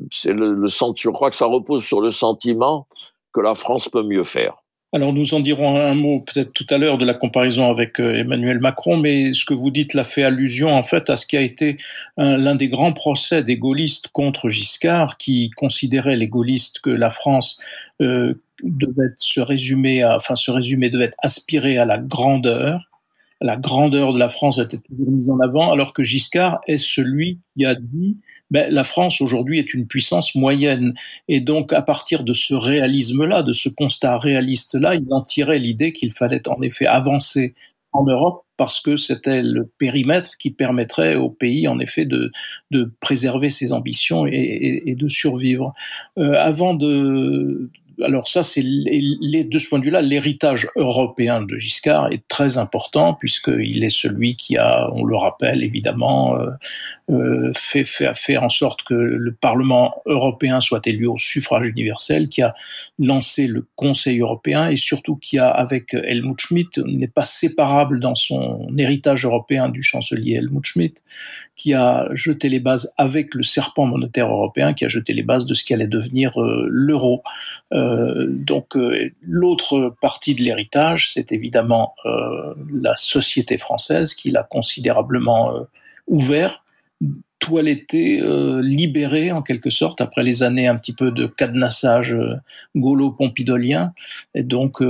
le, 0.55 0.67
je 0.67 1.11
crois 1.11 1.31
que 1.31 1.37
ça 1.37 1.47
repose 1.47 1.85
sur 1.85 2.01
le 2.01 2.11
sentiment 2.11 2.89
que 3.33 3.41
la 3.41 3.55
France 3.55 3.89
peut 3.89 4.03
mieux 4.03 4.25
faire. 4.25 4.57
Alors 4.97 5.13
nous 5.13 5.35
en 5.35 5.41
dirons 5.41 5.77
un 5.77 5.93
mot 5.93 6.21
peut-être 6.21 6.55
tout 6.55 6.67
à 6.71 6.79
l'heure 6.79 6.97
de 6.97 7.05
la 7.05 7.13
comparaison 7.13 7.71
avec 7.71 8.01
euh, 8.01 8.19
Emmanuel 8.19 8.61
Macron, 8.61 8.97
mais 8.97 9.35
ce 9.35 9.45
que 9.45 9.53
vous 9.53 9.71
dites 9.71 9.93
là 9.93 10.05
fait 10.05 10.23
allusion 10.23 10.73
en 10.73 10.83
fait 10.83 11.11
à 11.11 11.17
ce 11.17 11.27
qui 11.27 11.37
a 11.37 11.43
été 11.43 11.77
l'un 12.17 12.55
des 12.55 12.69
grands 12.69 12.95
procès 12.95 13.43
des 13.43 13.59
gaullistes 13.59 14.09
contre 14.09 14.49
Giscard, 14.49 15.19
qui 15.19 15.51
considéraient 15.51 16.17
les 16.17 16.29
gaullistes 16.29 16.81
que 16.81 16.89
la 16.89 17.11
France 17.11 17.59
euh, 18.01 18.41
devait 18.63 19.13
se 19.17 19.41
résumer, 19.41 20.03
à, 20.03 20.17
enfin 20.17 20.35
se 20.35 20.51
résumer 20.51 20.89
devait 20.89 21.11
aspirer 21.19 21.77
à 21.77 21.85
la 21.85 21.99
grandeur, 21.99 22.89
la 23.41 23.57
grandeur 23.57 24.13
de 24.13 24.19
la 24.19 24.29
France 24.29 24.59
était 24.59 24.79
toujours 24.79 25.11
mise 25.11 25.29
en 25.29 25.39
avant, 25.41 25.71
alors 25.71 25.93
que 25.93 26.03
Giscard 26.03 26.61
est 26.67 26.79
celui 26.79 27.41
qui 27.57 27.67
a 27.67 27.75
dit 27.75 28.17
ben, 28.51 28.73
la 28.73 28.85
France 28.85 29.21
aujourd'hui 29.21 29.59
est 29.59 29.75
une 29.75 29.87
puissance 29.87 30.35
moyenne. 30.35 30.95
Et 31.29 31.41
donc, 31.41 31.73
à 31.73 31.83
partir 31.83 32.23
de 32.23 32.33
ce 32.33 32.55
réalisme-là, 32.55 33.43
de 33.43 33.53
ce 33.53 33.69
constat 33.69 34.19
réaliste-là, 34.19 34.95
il 34.95 35.07
en 35.11 35.21
tirait 35.21 35.59
l'idée 35.59 35.93
qu'il 35.93 36.13
fallait 36.13 36.49
en 36.49 36.63
effet 36.63 36.87
avancer 36.87 37.55
en 37.93 38.05
Europe 38.05 38.45
parce 38.57 38.81
que 38.81 38.97
c'était 38.97 39.43
le 39.43 39.67
périmètre 39.67 40.39
qui 40.39 40.51
permettrait 40.51 41.17
au 41.17 41.29
pays, 41.29 41.69
en 41.69 41.79
effet, 41.79 42.07
de, 42.07 42.31
de 42.71 42.91
préserver 43.01 43.51
ses 43.51 43.73
ambitions 43.73 44.27
et, 44.27 44.83
et, 44.87 44.95
de 44.95 45.09
survivre. 45.09 45.75
Euh, 46.19 46.35
avant 46.39 46.73
de, 46.73 47.71
alors 48.03 48.29
ça, 48.29 48.43
c'est 48.43 48.63
de 48.63 49.59
ce 49.59 49.69
point 49.69 49.79
de 49.79 49.85
vue-là, 49.85 50.03
l'héritage 50.03 50.69
européen 50.77 51.43
de 51.43 51.57
Giscard 51.57 52.13
est 52.13 52.27
très 52.29 52.59
important 52.59 53.15
puisqu'il 53.15 53.85
est 53.85 53.91
celui 53.91 54.37
qui 54.37 54.57
a, 54.57 54.91
on 54.93 55.05
le 55.05 55.17
rappelle 55.17 55.63
évidemment, 55.63 56.39
euh, 56.39 56.51
euh, 57.11 57.53
fait, 57.55 58.37
en 58.37 58.49
sorte 58.49 58.83
que 58.83 58.95
le 58.95 59.33
Parlement 59.33 60.03
européen 60.07 60.61
soit 60.61 60.87
élu 60.87 61.07
au 61.07 61.19
suffrage 61.19 61.69
universel, 61.69 62.29
qui 62.29 62.43
a 62.43 62.55
lancé 62.99 63.47
le 63.47 63.67
Conseil 63.77 64.21
européen 64.21 64.69
et 64.69 64.77
surtout 64.77 65.17
qui 65.17 65.39
a, 65.39 65.49
avec 65.49 65.95
Helmut 65.95 66.41
Schmidt, 66.41 66.81
n'est 66.85 67.09
pas 67.09 67.25
séparable 67.25 68.01
dans 68.01 68.15
son 68.15 68.69
héritage 68.77 69.25
européen 69.25 69.69
du 69.69 69.83
chancelier 69.83 70.35
Helmut 70.35 70.65
Schmidt, 70.65 71.03
qui 71.55 71.75
a 71.75 72.09
jeté 72.13 72.49
les 72.49 72.61
bases 72.61 72.93
avec 72.97 73.35
le 73.35 73.43
serpent 73.43 73.87
monétaire 73.87 74.29
européen, 74.29 74.75
qui 74.75 74.85
a 74.85 74.89
jeté 74.89 75.13
les 75.13 75.23
bases 75.23 75.47
de 75.47 75.55
ce 75.55 75.65
qui 75.65 75.73
allait 75.73 75.87
devenir 75.87 76.41
euh, 76.41 76.67
l'euro. 76.69 77.23
Donc 78.29 78.77
euh, 78.77 79.11
l'autre 79.23 79.95
partie 80.01 80.35
de 80.35 80.43
l'héritage, 80.43 81.13
c'est 81.13 81.33
évidemment 81.33 81.95
euh, 82.05 82.55
la 82.73 82.95
société 82.95 83.59
française 83.59 84.15
qui 84.15 84.31
l'a 84.31 84.43
considérablement 84.43 85.53
ouvert, 86.07 86.65
toiletté, 87.39 88.23
libéré 88.63 89.31
en 89.31 89.43
quelque 89.43 89.71
sorte 89.71 90.01
après 90.01 90.23
les 90.23 90.43
années 90.43 90.67
un 90.67 90.77
petit 90.77 90.95
peu 90.95 91.11
de 91.11 91.27
cadenassage 91.27 92.17
gaulo-pompidolien, 92.75 93.93
et 94.35 94.43
donc 94.43 94.81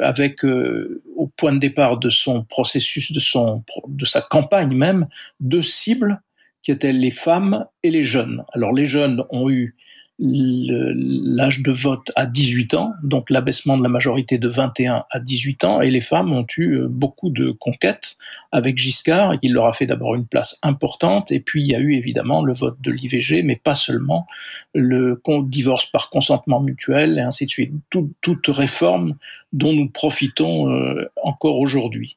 avec 0.00 0.44
au 0.44 1.26
point 1.36 1.52
de 1.52 1.58
départ 1.58 1.98
de 1.98 2.10
son 2.10 2.44
processus, 2.44 3.12
de 3.12 3.20
son 3.20 3.62
de 3.88 4.04
sa 4.04 4.22
campagne 4.22 4.74
même, 4.74 5.08
deux 5.40 5.62
cibles 5.62 6.20
qui 6.62 6.70
étaient 6.70 6.92
les 6.92 7.10
femmes 7.10 7.66
et 7.82 7.90
les 7.90 8.04
jeunes. 8.04 8.44
Alors 8.52 8.72
les 8.72 8.86
jeunes 8.86 9.24
ont 9.30 9.50
eu 9.50 9.76
l'âge 10.24 11.62
de 11.62 11.72
vote 11.72 12.12
à 12.14 12.26
18 12.26 12.74
ans, 12.74 12.92
donc 13.02 13.28
l'abaissement 13.30 13.76
de 13.76 13.82
la 13.82 13.88
majorité 13.88 14.38
de 14.38 14.48
21 14.48 15.04
à 15.10 15.20
18 15.20 15.64
ans, 15.64 15.80
et 15.80 15.90
les 15.90 16.00
femmes 16.00 16.32
ont 16.32 16.46
eu 16.56 16.76
euh, 16.76 16.86
beaucoup 16.88 17.30
de 17.30 17.50
conquêtes 17.50 18.16
avec 18.52 18.78
Giscard. 18.78 19.34
Il 19.42 19.54
leur 19.54 19.66
a 19.66 19.72
fait 19.72 19.86
d'abord 19.86 20.14
une 20.14 20.26
place 20.26 20.58
importante, 20.62 21.32
et 21.32 21.40
puis 21.40 21.62
il 21.62 21.66
y 21.66 21.74
a 21.74 21.80
eu 21.80 21.94
évidemment 21.94 22.44
le 22.44 22.52
vote 22.52 22.76
de 22.80 22.90
l'IVG, 22.92 23.42
mais 23.42 23.56
pas 23.56 23.74
seulement 23.74 24.26
le 24.74 25.20
divorce 25.44 25.86
par 25.86 26.10
consentement 26.10 26.60
mutuel, 26.60 27.18
et 27.18 27.22
ainsi 27.22 27.46
de 27.46 27.50
suite. 27.50 27.72
toute 27.90 28.46
réforme 28.48 29.16
dont 29.52 29.72
nous 29.72 29.88
profitons 29.88 30.70
euh, 30.70 31.10
encore 31.22 31.58
aujourd'hui. 31.60 32.16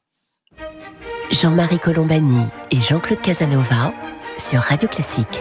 Jean-Marie 1.32 1.78
Colombani 1.78 2.44
et 2.70 2.78
Jean-Claude 2.78 3.20
Casanova 3.20 3.92
sur 4.38 4.60
Radio 4.60 4.88
Classique. 4.88 5.40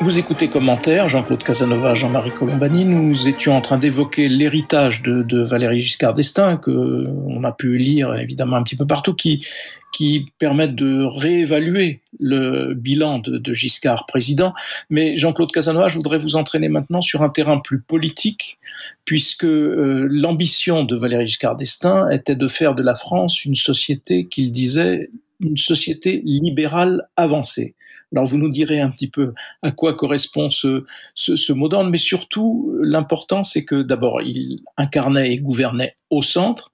Vous 0.00 0.18
écoutez 0.18 0.48
Commentaire, 0.48 1.08
Jean-Claude 1.08 1.44
Casanova, 1.44 1.94
Jean-Marie 1.94 2.32
Colombani. 2.32 2.84
Nous 2.84 3.28
étions 3.28 3.56
en 3.56 3.60
train 3.60 3.78
d'évoquer 3.78 4.28
l'héritage 4.28 5.02
de, 5.02 5.22
de, 5.22 5.42
Valérie 5.42 5.78
Giscard 5.78 6.14
d'Estaing, 6.14 6.56
que 6.56 7.06
on 7.26 7.44
a 7.44 7.52
pu 7.52 7.78
lire 7.78 8.12
évidemment 8.16 8.56
un 8.56 8.64
petit 8.64 8.74
peu 8.74 8.86
partout, 8.86 9.14
qui, 9.14 9.46
qui 9.92 10.32
permettent 10.38 10.74
de 10.74 11.04
réévaluer 11.04 12.00
le 12.18 12.74
bilan 12.74 13.20
de, 13.20 13.54
Giscard 13.54 14.06
président. 14.06 14.52
Mais 14.90 15.16
Jean-Claude 15.16 15.52
Casanova, 15.52 15.86
je 15.86 15.94
voudrais 15.94 16.18
vous 16.18 16.34
entraîner 16.34 16.68
maintenant 16.68 17.00
sur 17.00 17.22
un 17.22 17.28
terrain 17.28 17.60
plus 17.60 17.80
politique, 17.80 18.58
puisque 19.04 19.44
euh, 19.44 20.08
l'ambition 20.10 20.82
de 20.82 20.96
Valérie 20.96 21.28
Giscard 21.28 21.54
d'Estaing 21.54 22.10
était 22.10 22.34
de 22.34 22.48
faire 22.48 22.74
de 22.74 22.82
la 22.82 22.96
France 22.96 23.44
une 23.44 23.54
société 23.54 24.26
qu'il 24.26 24.50
disait 24.50 25.08
une 25.40 25.56
société 25.56 26.20
libérale 26.24 27.08
avancée. 27.16 27.76
Alors 28.14 28.26
vous 28.26 28.38
nous 28.38 28.50
direz 28.50 28.80
un 28.80 28.90
petit 28.90 29.08
peu 29.08 29.34
à 29.62 29.70
quoi 29.70 29.94
correspond 29.94 30.50
ce, 30.50 30.84
ce, 31.14 31.52
mot 31.52 31.68
d'ordre, 31.68 31.90
mais 31.90 31.98
surtout 31.98 32.72
l'important 32.80 33.42
c'est 33.42 33.64
que 33.64 33.82
d'abord 33.82 34.22
il 34.22 34.62
incarnait 34.76 35.32
et 35.32 35.38
gouvernait 35.38 35.96
au 36.10 36.22
centre, 36.22 36.70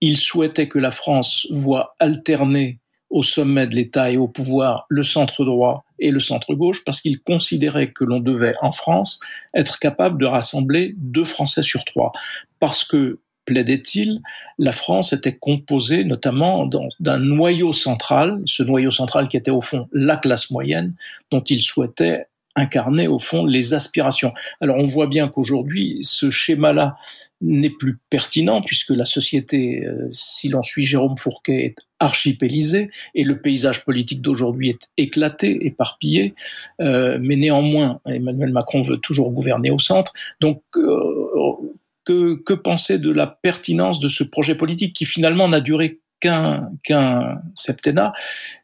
il 0.00 0.16
souhaitait 0.16 0.68
que 0.68 0.78
la 0.78 0.90
France 0.90 1.46
voit 1.50 1.94
alterner 1.98 2.80
au 3.10 3.22
sommet 3.22 3.66
de 3.66 3.76
l'État 3.76 4.10
et 4.10 4.16
au 4.16 4.26
pouvoir 4.26 4.86
le 4.88 5.04
centre 5.04 5.44
droit 5.44 5.84
et 6.00 6.10
le 6.10 6.20
centre 6.20 6.54
gauche 6.54 6.84
parce 6.84 7.00
qu'il 7.00 7.20
considérait 7.20 7.92
que 7.92 8.04
l'on 8.04 8.20
devait 8.20 8.56
en 8.60 8.72
France 8.72 9.20
être 9.54 9.78
capable 9.78 10.20
de 10.20 10.26
rassembler 10.26 10.94
deux 10.96 11.24
Français 11.24 11.62
sur 11.62 11.84
trois. 11.84 12.12
Parce 12.58 12.84
que 12.84 13.20
plaidait-il, 13.44 14.20
la 14.58 14.72
France 14.72 15.12
était 15.12 15.36
composée 15.36 16.04
notamment 16.04 16.68
d'un 17.00 17.18
noyau 17.18 17.72
central, 17.72 18.42
ce 18.46 18.62
noyau 18.62 18.90
central 18.90 19.28
qui 19.28 19.36
était 19.36 19.50
au 19.50 19.60
fond 19.60 19.88
la 19.92 20.16
classe 20.16 20.50
moyenne, 20.50 20.94
dont 21.30 21.42
il 21.42 21.62
souhaitait 21.62 22.26
incarner 22.56 23.08
au 23.08 23.18
fond 23.18 23.44
les 23.44 23.74
aspirations. 23.74 24.32
Alors 24.60 24.76
on 24.76 24.84
voit 24.84 25.06
bien 25.06 25.28
qu'aujourd'hui, 25.28 25.98
ce 26.02 26.30
schéma-là 26.30 26.96
n'est 27.40 27.70
plus 27.70 27.98
pertinent 28.10 28.60
puisque 28.60 28.90
la 28.90 29.04
société, 29.04 29.84
euh, 29.84 30.08
si 30.12 30.48
l'on 30.48 30.62
suit 30.62 30.84
Jérôme 30.84 31.16
Fourquet, 31.18 31.64
est 31.64 31.76
archipélisée 31.98 32.90
et 33.14 33.24
le 33.24 33.40
paysage 33.40 33.84
politique 33.84 34.20
d'aujourd'hui 34.22 34.70
est 34.70 34.88
éclaté, 34.96 35.66
éparpillé. 35.66 36.34
Euh, 36.80 37.18
mais 37.20 37.36
néanmoins, 37.36 38.00
Emmanuel 38.06 38.50
Macron 38.50 38.82
veut 38.82 38.98
toujours 38.98 39.30
gouverner 39.32 39.70
au 39.70 39.78
centre. 39.78 40.12
Donc 40.40 40.62
euh, 40.76 41.73
que, 42.04 42.34
que 42.42 42.52
penser 42.52 42.98
de 42.98 43.10
la 43.10 43.26
pertinence 43.26 44.00
de 44.00 44.08
ce 44.08 44.24
projet 44.24 44.54
politique 44.54 44.94
qui 44.94 45.04
finalement 45.04 45.48
n'a 45.48 45.60
duré 45.60 46.00
qu'un 46.20 47.42
septennat, 47.54 48.14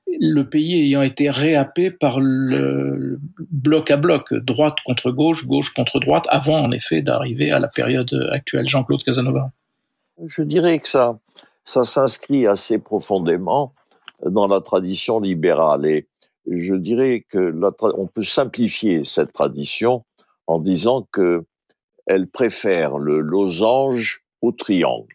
le 0.06 0.42
pays 0.44 0.82
ayant 0.82 1.02
été 1.02 1.28
réhappé 1.28 1.90
par 1.90 2.18
le 2.18 3.20
bloc 3.50 3.90
à 3.90 3.98
bloc, 3.98 4.32
droite 4.32 4.78
contre 4.86 5.10
gauche, 5.10 5.46
gauche 5.46 5.74
contre 5.74 6.00
droite, 6.00 6.24
avant 6.30 6.62
en 6.62 6.70
effet 6.72 7.02
d'arriver 7.02 7.50
à 7.50 7.58
la 7.58 7.68
période 7.68 8.10
actuelle. 8.32 8.66
Jean-Claude 8.66 9.02
Casanova. 9.02 9.50
Je 10.26 10.42
dirais 10.42 10.78
que 10.78 10.88
ça, 10.88 11.18
ça 11.64 11.84
s'inscrit 11.84 12.46
assez 12.46 12.78
profondément 12.78 13.74
dans 14.24 14.46
la 14.46 14.60
tradition 14.60 15.20
libérale 15.20 15.86
et 15.86 16.06
je 16.46 16.74
dirais 16.74 17.24
que 17.28 17.54
on 17.94 18.06
peut 18.06 18.22
simplifier 18.22 19.04
cette 19.04 19.32
tradition 19.32 20.04
en 20.46 20.58
disant 20.58 21.06
que 21.12 21.44
elle 22.06 22.28
préfère 22.28 22.98
le 22.98 23.20
losange 23.20 24.24
au 24.42 24.52
triangle. 24.52 25.14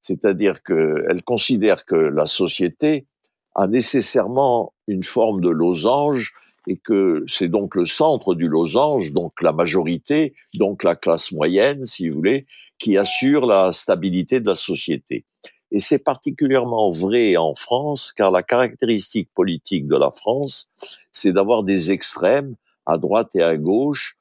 C'est-à-dire 0.00 0.62
qu'elle 0.62 1.22
considère 1.24 1.84
que 1.84 1.96
la 1.96 2.26
société 2.26 3.06
a 3.54 3.66
nécessairement 3.66 4.72
une 4.86 5.02
forme 5.02 5.40
de 5.40 5.50
losange 5.50 6.32
et 6.68 6.76
que 6.76 7.24
c'est 7.26 7.48
donc 7.48 7.74
le 7.74 7.86
centre 7.86 8.34
du 8.34 8.48
losange, 8.48 9.12
donc 9.12 9.40
la 9.40 9.52
majorité, 9.52 10.34
donc 10.54 10.82
la 10.82 10.96
classe 10.96 11.32
moyenne, 11.32 11.84
si 11.84 12.08
vous 12.08 12.16
voulez, 12.16 12.46
qui 12.78 12.98
assure 12.98 13.46
la 13.46 13.72
stabilité 13.72 14.40
de 14.40 14.46
la 14.46 14.54
société. 14.54 15.24
Et 15.72 15.78
c'est 15.78 15.98
particulièrement 15.98 16.90
vrai 16.90 17.36
en 17.36 17.54
France, 17.54 18.12
car 18.12 18.30
la 18.30 18.42
caractéristique 18.42 19.30
politique 19.34 19.86
de 19.86 19.96
la 19.96 20.10
France, 20.10 20.70
c'est 21.12 21.32
d'avoir 21.32 21.62
des 21.62 21.90
extrêmes 21.90 22.54
à 22.84 22.98
droite 22.98 23.34
et 23.34 23.42
à 23.42 23.56
gauche, 23.56 24.15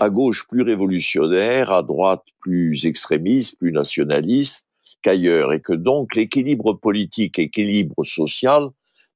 à 0.00 0.10
gauche 0.10 0.46
plus 0.48 0.62
révolutionnaire, 0.62 1.72
à 1.72 1.82
droite 1.82 2.24
plus 2.40 2.86
extrémiste, 2.86 3.58
plus 3.58 3.72
nationaliste 3.72 4.68
qu'ailleurs, 5.02 5.52
et 5.52 5.60
que 5.60 5.72
donc 5.72 6.14
l'équilibre 6.14 6.74
politique, 6.74 7.38
l'équilibre 7.38 8.04
social 8.04 8.68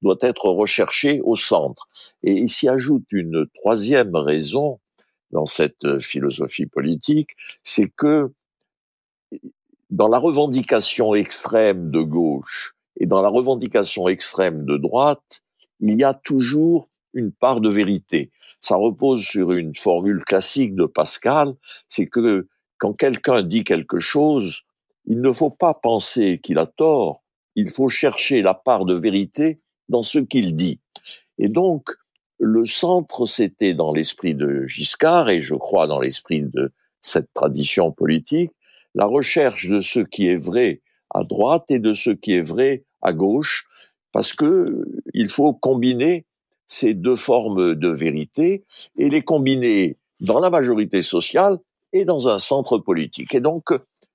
doit 0.02 0.18
être 0.20 0.46
recherché 0.46 1.20
au 1.22 1.34
centre. 1.34 1.88
Et 2.22 2.32
il 2.32 2.48
s'y 2.48 2.68
ajoute 2.68 3.04
une 3.12 3.46
troisième 3.54 4.16
raison 4.16 4.80
dans 5.30 5.46
cette 5.46 5.98
philosophie 5.98 6.66
politique, 6.66 7.30
c'est 7.62 7.88
que 7.88 8.32
dans 9.90 10.08
la 10.08 10.18
revendication 10.18 11.14
extrême 11.14 11.90
de 11.90 12.00
gauche 12.00 12.74
et 12.98 13.06
dans 13.06 13.22
la 13.22 13.28
revendication 13.28 14.08
extrême 14.08 14.64
de 14.64 14.76
droite, 14.76 15.42
il 15.80 15.98
y 15.98 16.04
a 16.04 16.14
toujours 16.14 16.88
une 17.12 17.32
part 17.32 17.60
de 17.60 17.68
vérité. 17.68 18.30
Ça 18.60 18.76
repose 18.76 19.22
sur 19.22 19.52
une 19.52 19.74
formule 19.74 20.22
classique 20.22 20.74
de 20.74 20.84
Pascal, 20.84 21.54
c'est 21.88 22.06
que 22.06 22.48
quand 22.78 22.92
quelqu'un 22.92 23.42
dit 23.42 23.64
quelque 23.64 23.98
chose, 23.98 24.62
il 25.06 25.20
ne 25.20 25.32
faut 25.32 25.50
pas 25.50 25.74
penser 25.74 26.38
qu'il 26.38 26.58
a 26.58 26.66
tort, 26.66 27.22
il 27.56 27.70
faut 27.70 27.88
chercher 27.88 28.42
la 28.42 28.54
part 28.54 28.84
de 28.84 28.94
vérité 28.94 29.60
dans 29.88 30.02
ce 30.02 30.18
qu'il 30.18 30.54
dit. 30.54 30.80
Et 31.38 31.48
donc, 31.48 31.88
le 32.38 32.64
centre, 32.64 33.26
c'était 33.26 33.74
dans 33.74 33.92
l'esprit 33.92 34.34
de 34.34 34.64
Giscard, 34.64 35.28
et 35.30 35.40
je 35.40 35.54
crois 35.54 35.86
dans 35.86 36.00
l'esprit 36.00 36.42
de 36.42 36.72
cette 37.00 37.32
tradition 37.34 37.92
politique, 37.92 38.52
la 38.94 39.04
recherche 39.04 39.68
de 39.68 39.80
ce 39.80 40.00
qui 40.00 40.28
est 40.28 40.36
vrai 40.36 40.80
à 41.10 41.24
droite 41.24 41.70
et 41.70 41.78
de 41.78 41.92
ce 41.92 42.10
qui 42.10 42.32
est 42.32 42.42
vrai 42.42 42.84
à 43.02 43.12
gauche, 43.12 43.66
parce 44.12 44.32
que 44.32 44.84
il 45.12 45.28
faut 45.28 45.52
combiner 45.52 46.26
ces 46.70 46.94
deux 46.94 47.16
formes 47.16 47.74
de 47.74 47.88
vérité 47.88 48.64
et 48.96 49.10
les 49.10 49.22
combiner 49.22 49.96
dans 50.20 50.38
la 50.38 50.50
majorité 50.50 51.02
sociale 51.02 51.58
et 51.92 52.04
dans 52.04 52.28
un 52.28 52.38
centre 52.38 52.78
politique. 52.78 53.34
Et 53.34 53.40
donc, 53.40 53.70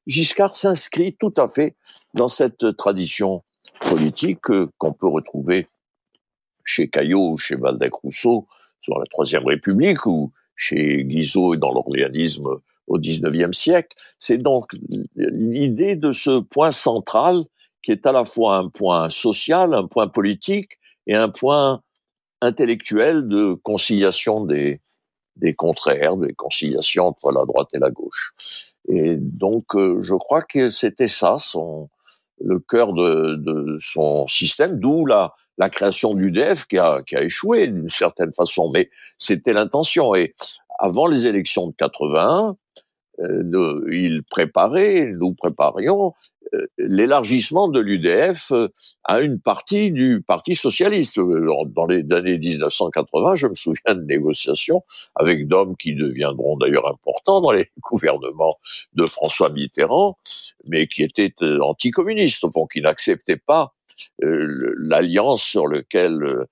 Giscard 0.08 0.56
s'inscrit 0.56 1.14
tout 1.18 1.34
à 1.36 1.50
fait 1.50 1.76
dans 2.14 2.30
cette 2.30 2.78
tradition 2.78 3.44
politique 3.82 4.40
qu'on 4.78 4.94
peut 4.94 5.08
retrouver 5.08 5.68
chez 6.64 6.88
Caillot 6.88 7.32
ou 7.32 7.38
chez 7.38 7.58
Waldeck-Rousseau 7.58 8.48
sur 8.80 8.98
la 8.98 9.06
Troisième 9.08 9.46
République 9.46 10.06
ou 10.06 10.32
chez 10.56 11.04
Guizot 11.04 11.58
dans 11.58 11.74
l'orléanisme 11.74 12.48
au 12.88 12.98
XIXe 12.98 13.52
siècle. 13.52 13.98
C'est 14.18 14.38
donc 14.38 14.72
l'idée 15.18 15.98
de 15.98 16.14
ce 16.14 16.40
point 16.40 16.72
central 16.72 17.44
qui 17.82 17.92
est 17.92 18.06
à 18.06 18.14
la 18.14 18.24
fois 18.24 18.56
un 18.56 18.70
point 18.70 19.10
social, 19.10 19.74
un 19.74 19.88
point 19.88 20.08
politique 20.08 20.80
et 21.06 21.16
un 21.16 21.28
point 21.28 21.82
intellectuel 22.42 23.27
de 23.27 23.54
conciliation 23.54 24.46
des, 24.46 24.82
des 25.36 25.54
contraires, 25.54 26.18
des 26.18 26.34
conciliations 26.34 27.08
entre 27.08 27.32
la 27.32 27.46
droite 27.46 27.70
et 27.74 27.80
la 27.80 27.92
gauche. 27.92 28.34
Et 28.88 29.15
donc, 29.15 29.75
euh, 29.75 30.00
je 30.04 30.13
crois 30.13 30.42
que 30.42 30.70
c'était 30.70 31.08
ça, 31.08 31.38
son, 31.38 31.89
le 32.44 32.60
cœur 32.60 32.94
de, 32.94 33.36
de 33.36 33.77
son 33.80 34.27
système, 34.27 34.80
d'où 34.80 35.06
la, 35.06 35.34
la 35.58 35.70
création 35.70 36.13
du 36.13 36.32
DEF 36.32 36.65
qui 36.68 36.77
a, 36.77 37.01
qui 37.04 37.15
a 37.15 37.24
échoué 37.24 37.68
d'une 37.68 37.89
certaine 37.89 38.34
façon, 38.34 38.70
mais 38.74 38.89
c'était 39.18 39.54
l'intention. 39.54 40.13
Et 40.15 40.36
avant 40.80 41.08
les 41.08 41.25
élections 41.25 41.68
de 41.68 41.74
81, 41.74 42.58
euh, 43.19 43.81
il 43.91 44.24
préparait, 44.24 45.12
nous 45.13 45.34
préparions 45.34 46.13
euh, 46.53 46.67
l'élargissement 46.77 47.67
de 47.67 47.79
l'UDF 47.79 48.51
euh, 48.51 48.67
à 49.03 49.22
une 49.22 49.39
partie 49.39 49.91
du 49.91 50.24
Parti 50.25 50.55
socialiste. 50.55 51.19
Dans 51.19 51.86
les 51.86 52.03
années 52.12 52.38
1980, 52.38 53.36
je 53.36 53.47
me 53.47 53.56
souviens 53.56 53.95
de 53.95 54.04
négociations 54.04 54.84
avec 55.15 55.47
d'hommes 55.47 55.78
qui 55.78 55.95
deviendront 55.95 56.58
d'ailleurs 56.58 56.88
importants 56.88 57.41
dans 57.41 57.51
les 57.51 57.69
gouvernements 57.80 58.58
de 58.93 59.06
François 59.06 59.49
Mitterrand, 59.49 60.17
mais 60.65 60.88
qui 60.88 61.04
étaient 61.04 61.34
anticommunistes, 61.62 62.43
enfin, 62.43 62.65
qui 62.71 62.82
n'acceptaient 62.82 63.38
pas 63.38 63.73
l'alliance 64.19 65.41
sur 65.41 65.67
laquelle 65.67 66.45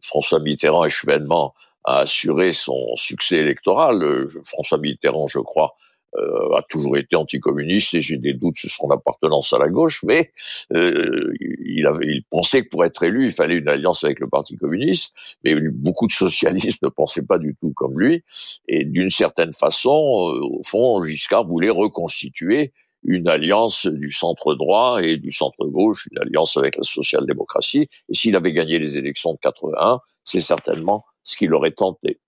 François 0.00 0.38
Mitterrand 0.38 0.84
et 0.84 0.90
Chevènement 0.90 1.54
a 1.84 2.00
assuré 2.00 2.52
son 2.52 2.96
succès 2.96 3.36
électoral. 3.36 4.02
Euh, 4.02 4.28
François 4.44 4.78
Mitterrand, 4.78 5.26
je 5.26 5.38
crois, 5.38 5.74
euh, 6.16 6.56
a 6.56 6.62
toujours 6.62 6.96
été 6.96 7.16
anticommuniste 7.16 7.94
et 7.94 8.00
j'ai 8.00 8.16
des 8.16 8.32
doutes 8.32 8.56
sur 8.56 8.70
son 8.70 8.90
appartenance 8.90 9.52
à 9.52 9.58
la 9.58 9.68
gauche, 9.68 10.02
mais 10.04 10.32
euh, 10.74 11.34
il, 11.40 11.86
avait, 11.86 12.06
il 12.06 12.24
pensait 12.30 12.62
que 12.62 12.68
pour 12.70 12.84
être 12.84 13.02
élu, 13.02 13.26
il 13.26 13.30
fallait 13.30 13.56
une 13.56 13.68
alliance 13.68 14.04
avec 14.04 14.18
le 14.20 14.26
Parti 14.26 14.56
communiste, 14.56 15.14
mais 15.44 15.54
beaucoup 15.54 16.06
de 16.06 16.12
socialistes 16.12 16.82
ne 16.82 16.88
pensaient 16.88 17.26
pas 17.26 17.38
du 17.38 17.54
tout 17.60 17.72
comme 17.74 18.00
lui, 18.00 18.24
et 18.68 18.84
d'une 18.84 19.10
certaine 19.10 19.52
façon, 19.52 19.90
au 19.90 20.62
fond, 20.64 21.04
Giscard 21.04 21.46
voulait 21.46 21.68
reconstituer 21.68 22.72
une 23.08 23.28
alliance 23.28 23.86
du 23.86 24.12
centre 24.12 24.54
droit 24.54 25.00
et 25.02 25.16
du 25.16 25.32
centre 25.32 25.64
gauche, 25.66 26.06
une 26.12 26.18
alliance 26.18 26.56
avec 26.56 26.76
la 26.76 26.82
social-démocratie, 26.82 27.88
et 28.08 28.14
s'il 28.14 28.36
avait 28.36 28.52
gagné 28.52 28.78
les 28.78 28.98
élections 28.98 29.32
de 29.32 29.38
81, 29.40 30.00
c'est 30.22 30.40
certainement 30.40 31.04
ce 31.22 31.36
qu'il 31.36 31.54
aurait 31.54 31.72
tenté. 31.72 32.20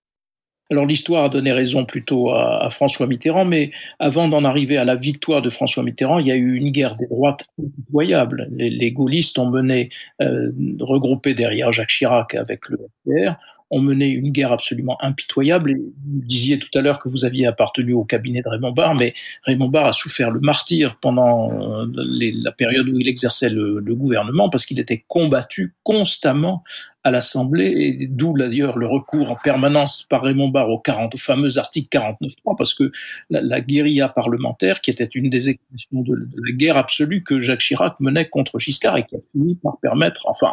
Alors 0.70 0.86
l'histoire 0.86 1.24
a 1.24 1.28
donné 1.28 1.52
raison 1.52 1.84
plutôt 1.84 2.30
à, 2.30 2.70
François 2.70 3.08
Mitterrand, 3.08 3.44
mais 3.44 3.72
avant 3.98 4.28
d'en 4.28 4.44
arriver 4.44 4.78
à 4.78 4.84
la 4.84 4.94
victoire 4.94 5.42
de 5.42 5.50
François 5.50 5.82
Mitterrand, 5.82 6.20
il 6.20 6.28
y 6.28 6.32
a 6.32 6.36
eu 6.36 6.54
une 6.54 6.70
guerre 6.70 6.94
des 6.94 7.08
droites 7.08 7.44
impitoyable. 7.58 8.48
Les, 8.52 8.92
gaullistes 8.92 9.38
ont 9.38 9.50
mené, 9.50 9.90
euh, 10.22 10.52
regroupés 10.78 11.34
derrière 11.34 11.72
Jacques 11.72 11.88
Chirac 11.88 12.36
avec 12.36 12.68
le 12.68 12.78
FPR, 13.04 13.34
ont 13.70 13.80
mené 13.80 14.08
une 14.08 14.30
guerre 14.30 14.52
absolument 14.52 14.96
impitoyable. 15.00 15.74
vous 15.74 16.20
disiez 16.22 16.58
tout 16.58 16.76
à 16.76 16.80
l'heure 16.80 16.98
que 16.98 17.08
vous 17.08 17.24
aviez 17.24 17.46
appartenu 17.46 17.92
au 17.92 18.04
cabinet 18.04 18.42
de 18.42 18.48
Raymond 18.48 18.72
Barre, 18.72 18.94
mais 18.94 19.14
Raymond 19.44 19.68
Barre 19.68 19.86
a 19.86 19.92
souffert 19.92 20.30
le 20.30 20.40
martyr 20.40 20.96
pendant 21.00 21.52
euh, 21.52 21.86
la 21.94 22.52
période 22.52 22.88
où 22.88 22.98
il 22.98 23.08
exerçait 23.08 23.50
le, 23.50 23.80
gouvernement 23.90 24.48
parce 24.48 24.66
qu'il 24.66 24.78
était 24.78 25.04
combattu 25.08 25.74
constamment 25.82 26.62
à 27.02 27.10
l'Assemblée, 27.10 27.72
et 27.74 28.06
d'où 28.06 28.36
d'ailleurs 28.36 28.76
le 28.78 28.86
recours 28.86 29.30
en 29.30 29.36
permanence 29.36 30.06
par 30.08 30.22
Raymond 30.22 30.48
Barre 30.48 30.70
au, 30.70 30.78
40, 30.78 31.14
au 31.14 31.18
fameux 31.18 31.58
article 31.58 31.88
49.3, 31.98 32.56
parce 32.56 32.74
que 32.74 32.92
la, 33.30 33.60
guérilla 33.60 34.08
parlementaire, 34.08 34.80
qui 34.80 34.90
était 34.90 35.08
une 35.14 35.30
des 35.30 35.48
expressions 35.48 36.02
de, 36.02 36.14
la 36.14 36.56
guerre 36.56 36.76
absolue 36.76 37.22
que 37.22 37.40
Jacques 37.40 37.60
Chirac 37.60 37.94
menait 38.00 38.28
contre 38.28 38.58
Giscard 38.58 38.98
et 38.98 39.04
qui 39.04 39.16
a 39.16 39.20
fini 39.32 39.56
par 39.62 39.78
permettre, 39.80 40.22
enfin, 40.26 40.50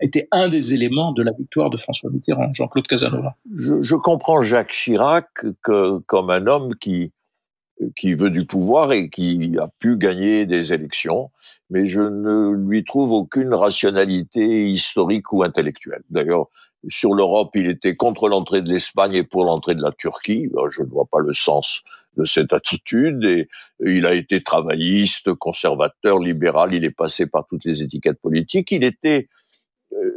était 0.00 0.28
un 0.32 0.48
des 0.48 0.72
éléments 0.72 1.12
de 1.12 1.22
la 1.22 1.32
victoire 1.32 1.70
de 1.70 1.76
François 1.76 2.10
Mitterrand, 2.10 2.52
Jean-Claude 2.54 2.86
Casanova. 2.86 3.36
Je, 3.54 3.94
comprends 3.94 4.40
Jacques 4.42 4.72
Chirac 4.72 5.28
que, 5.62 5.98
comme 6.06 6.30
un 6.30 6.46
homme 6.46 6.74
qui, 6.76 7.12
qui 7.96 8.14
veut 8.14 8.30
du 8.30 8.44
pouvoir 8.44 8.92
et 8.92 9.08
qui 9.08 9.56
a 9.58 9.68
pu 9.78 9.96
gagner 9.96 10.46
des 10.46 10.72
élections, 10.72 11.30
mais 11.70 11.86
je 11.86 12.02
ne 12.02 12.52
lui 12.54 12.84
trouve 12.84 13.12
aucune 13.12 13.54
rationalité 13.54 14.68
historique 14.68 15.32
ou 15.32 15.42
intellectuelle. 15.42 16.02
D'ailleurs, 16.10 16.48
sur 16.88 17.14
l'Europe, 17.14 17.50
il 17.54 17.68
était 17.68 17.96
contre 17.96 18.28
l'entrée 18.28 18.62
de 18.62 18.68
l'Espagne 18.68 19.14
et 19.14 19.24
pour 19.24 19.44
l'entrée 19.44 19.74
de 19.74 19.82
la 19.82 19.92
Turquie. 19.92 20.48
Je 20.70 20.82
ne 20.82 20.88
vois 20.88 21.06
pas 21.10 21.20
le 21.20 21.32
sens 21.32 21.82
de 22.16 22.24
cette 22.24 22.52
attitude 22.52 23.24
et 23.24 23.48
il 23.84 24.06
a 24.06 24.14
été 24.14 24.42
travailliste, 24.42 25.32
conservateur, 25.34 26.18
libéral, 26.18 26.74
il 26.74 26.84
est 26.84 26.90
passé 26.90 27.26
par 27.26 27.46
toutes 27.46 27.64
les 27.64 27.82
étiquettes 27.82 28.20
politiques. 28.20 28.72
Il 28.72 28.84
était 28.84 29.28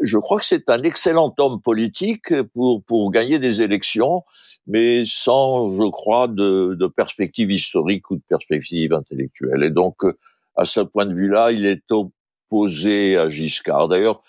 je 0.02 0.18
crois 0.18 0.40
que 0.40 0.46
c'est 0.46 0.70
un 0.70 0.84
excellent 0.84 1.34
homme 1.38 1.62
politique 1.62 2.42
pour, 2.54 2.84
pour 2.84 3.12
gagner 3.12 3.40
des 3.40 3.62
élections, 3.62 4.24
mais 4.68 5.04
sans, 5.06 5.76
je 5.76 5.90
crois, 5.90 6.28
de, 6.28 6.76
de 6.76 6.88
perspective 6.88 7.52
historique 7.52 8.10
ou 8.12 8.16
de 8.16 8.24
perspective 8.28 8.94
intellectuelle. 8.94 9.64
Et 9.64 9.70
donc, 9.72 10.06
euh, 10.06 10.18
à 10.56 10.66
ce 10.66 10.80
point 10.80 11.06
de 11.06 11.14
vue-là, 11.14 11.52
il 11.52 11.66
est 11.66 11.84
opposé 11.92 13.18
à 13.18 13.28
Giscard. 13.28 13.88
D'ailleurs, 13.88 14.22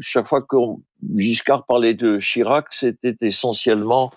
chaque 0.00 0.28
fois 0.28 0.42
que 0.42 0.56
Giscard 1.16 1.64
parlait 1.66 1.94
de 1.94 2.18
Chirac, 2.18 2.66
c'était 2.70 3.16
essentiellement 3.22 4.12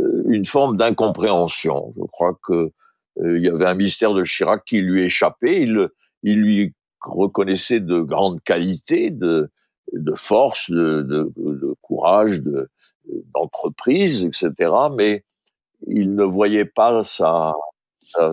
euh, 0.00 0.24
une 0.28 0.44
forme 0.44 0.76
d'incompréhension. 0.76 1.92
Je 1.96 2.02
crois 2.10 2.38
que 2.42 2.72
il 3.20 3.44
y 3.44 3.48
avait 3.48 3.66
un 3.66 3.74
mystère 3.74 4.14
de 4.14 4.22
Chirac 4.22 4.64
qui 4.64 4.80
lui 4.80 5.02
échappait. 5.02 5.62
Il, 5.62 5.88
il 6.22 6.40
lui 6.40 6.72
reconnaissait 7.00 7.80
de 7.80 7.98
grandes 7.98 8.40
qualités, 8.42 9.10
de, 9.10 9.50
de 9.92 10.12
force, 10.14 10.70
de, 10.70 11.02
de, 11.02 11.32
de 11.36 11.74
courage, 11.82 12.40
d'entreprise, 13.34 14.24
etc. 14.24 14.70
Mais 14.96 15.24
il 15.86 16.14
ne 16.14 16.24
voyait 16.24 16.64
pas 16.64 17.02
sa, 17.02 17.54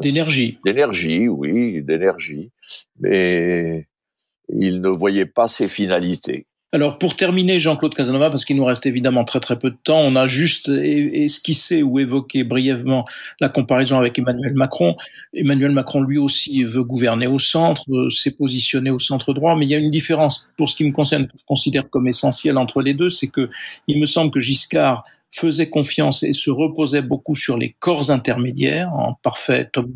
d'énergie. 0.02 0.60
D'énergie, 0.66 1.28
oui, 1.28 1.82
d'énergie. 1.84 2.52
Mais 3.00 3.88
il 4.50 4.82
ne 4.82 4.90
voyait 4.90 5.26
pas 5.26 5.48
ses 5.48 5.68
finalités. 5.68 6.48
Alors 6.76 6.98
pour 6.98 7.16
terminer, 7.16 7.58
Jean-Claude 7.58 7.96
Casanova, 7.96 8.30
parce 8.30 8.44
qu'il 8.44 8.58
nous 8.58 8.66
reste 8.66 8.86
évidemment 8.86 9.24
très 9.24 9.40
très 9.40 9.58
peu 9.58 9.70
de 9.70 9.78
temps, 9.82 10.02
on 10.02 10.18
a 10.18 10.28
juste 10.28 10.68
esquissé 10.68 11.84
ou 11.84 12.00
évoqué 12.00 12.44
brièvement 12.44 13.06
la 13.40 13.48
comparaison 13.48 13.98
avec 13.98 14.20
Emmanuel 14.20 14.56
Macron. 14.56 14.98
Emmanuel 15.34 15.72
Macron 15.72 16.02
lui 16.02 16.18
aussi 16.18 16.66
veut 16.66 16.84
gouverner 16.84 17.28
au 17.28 17.40
centre, 17.40 17.90
euh, 17.94 18.10
s'est 18.10 18.32
positionné 18.32 18.92
au 18.92 19.00
centre 19.00 19.34
droit, 19.34 19.56
mais 19.56 19.66
il 19.66 19.70
y 19.70 19.76
a 19.76 19.78
une 19.78 19.90
différence 19.90 20.50
pour 20.58 20.68
ce 20.68 20.76
qui 20.76 20.84
me 20.84 20.92
concerne, 20.92 21.28
que 21.28 21.38
je 21.40 21.46
considère 21.46 21.90
comme 21.90 22.10
essentielle 22.10 22.58
entre 22.58 22.82
les 22.82 22.94
deux, 22.94 23.10
c'est 23.10 23.28
que 23.28 23.50
il 23.88 23.98
me 23.98 24.06
semble 24.06 24.30
que 24.30 24.42
Giscard 24.42 25.06
faisait 25.32 25.70
confiance 25.70 26.24
et 26.24 26.34
se 26.34 26.50
reposait 26.50 27.02
beaucoup 27.02 27.36
sur 27.36 27.58
les 27.58 27.74
corps 27.80 28.12
intermédiaires 28.12 28.92
en 28.94 29.14
parfait 29.14 29.70
top 29.72 29.88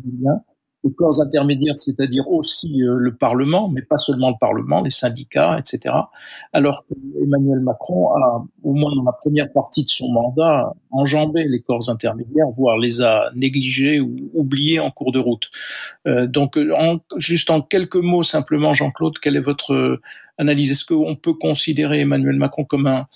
les 0.84 0.92
corps 0.92 1.20
intermédiaires, 1.20 1.76
c'est-à-dire 1.76 2.28
aussi 2.30 2.82
euh, 2.82 2.96
le 2.96 3.14
Parlement, 3.14 3.68
mais 3.68 3.82
pas 3.82 3.98
seulement 3.98 4.30
le 4.30 4.36
Parlement, 4.40 4.82
les 4.82 4.90
syndicats, 4.90 5.58
etc. 5.58 5.94
Alors 6.52 6.84
que 6.86 6.94
Emmanuel 7.22 7.60
Macron 7.60 8.10
a, 8.14 8.44
au 8.62 8.72
moins 8.72 8.94
dans 8.94 9.04
la 9.04 9.12
première 9.12 9.52
partie 9.52 9.84
de 9.84 9.90
son 9.90 10.10
mandat, 10.10 10.72
enjambé 10.90 11.44
les 11.44 11.60
corps 11.60 11.88
intermédiaires, 11.88 12.48
voire 12.54 12.78
les 12.78 13.02
a 13.02 13.30
négligés 13.34 14.00
ou 14.00 14.16
oubliés 14.34 14.80
en 14.80 14.90
cours 14.90 15.12
de 15.12 15.18
route. 15.18 15.50
Euh, 16.06 16.26
donc, 16.26 16.56
en, 16.56 16.98
juste 17.16 17.50
en 17.50 17.60
quelques 17.60 17.96
mots 17.96 18.22
simplement, 18.22 18.72
Jean-Claude, 18.72 19.18
quelle 19.18 19.36
est 19.36 19.40
votre 19.40 20.00
analyse? 20.38 20.70
Est-ce 20.70 20.84
qu'on 20.84 21.16
peut 21.16 21.34
considérer 21.34 22.00
Emmanuel 22.00 22.36
Macron 22.36 22.64
comme 22.64 22.86
un 22.86 23.06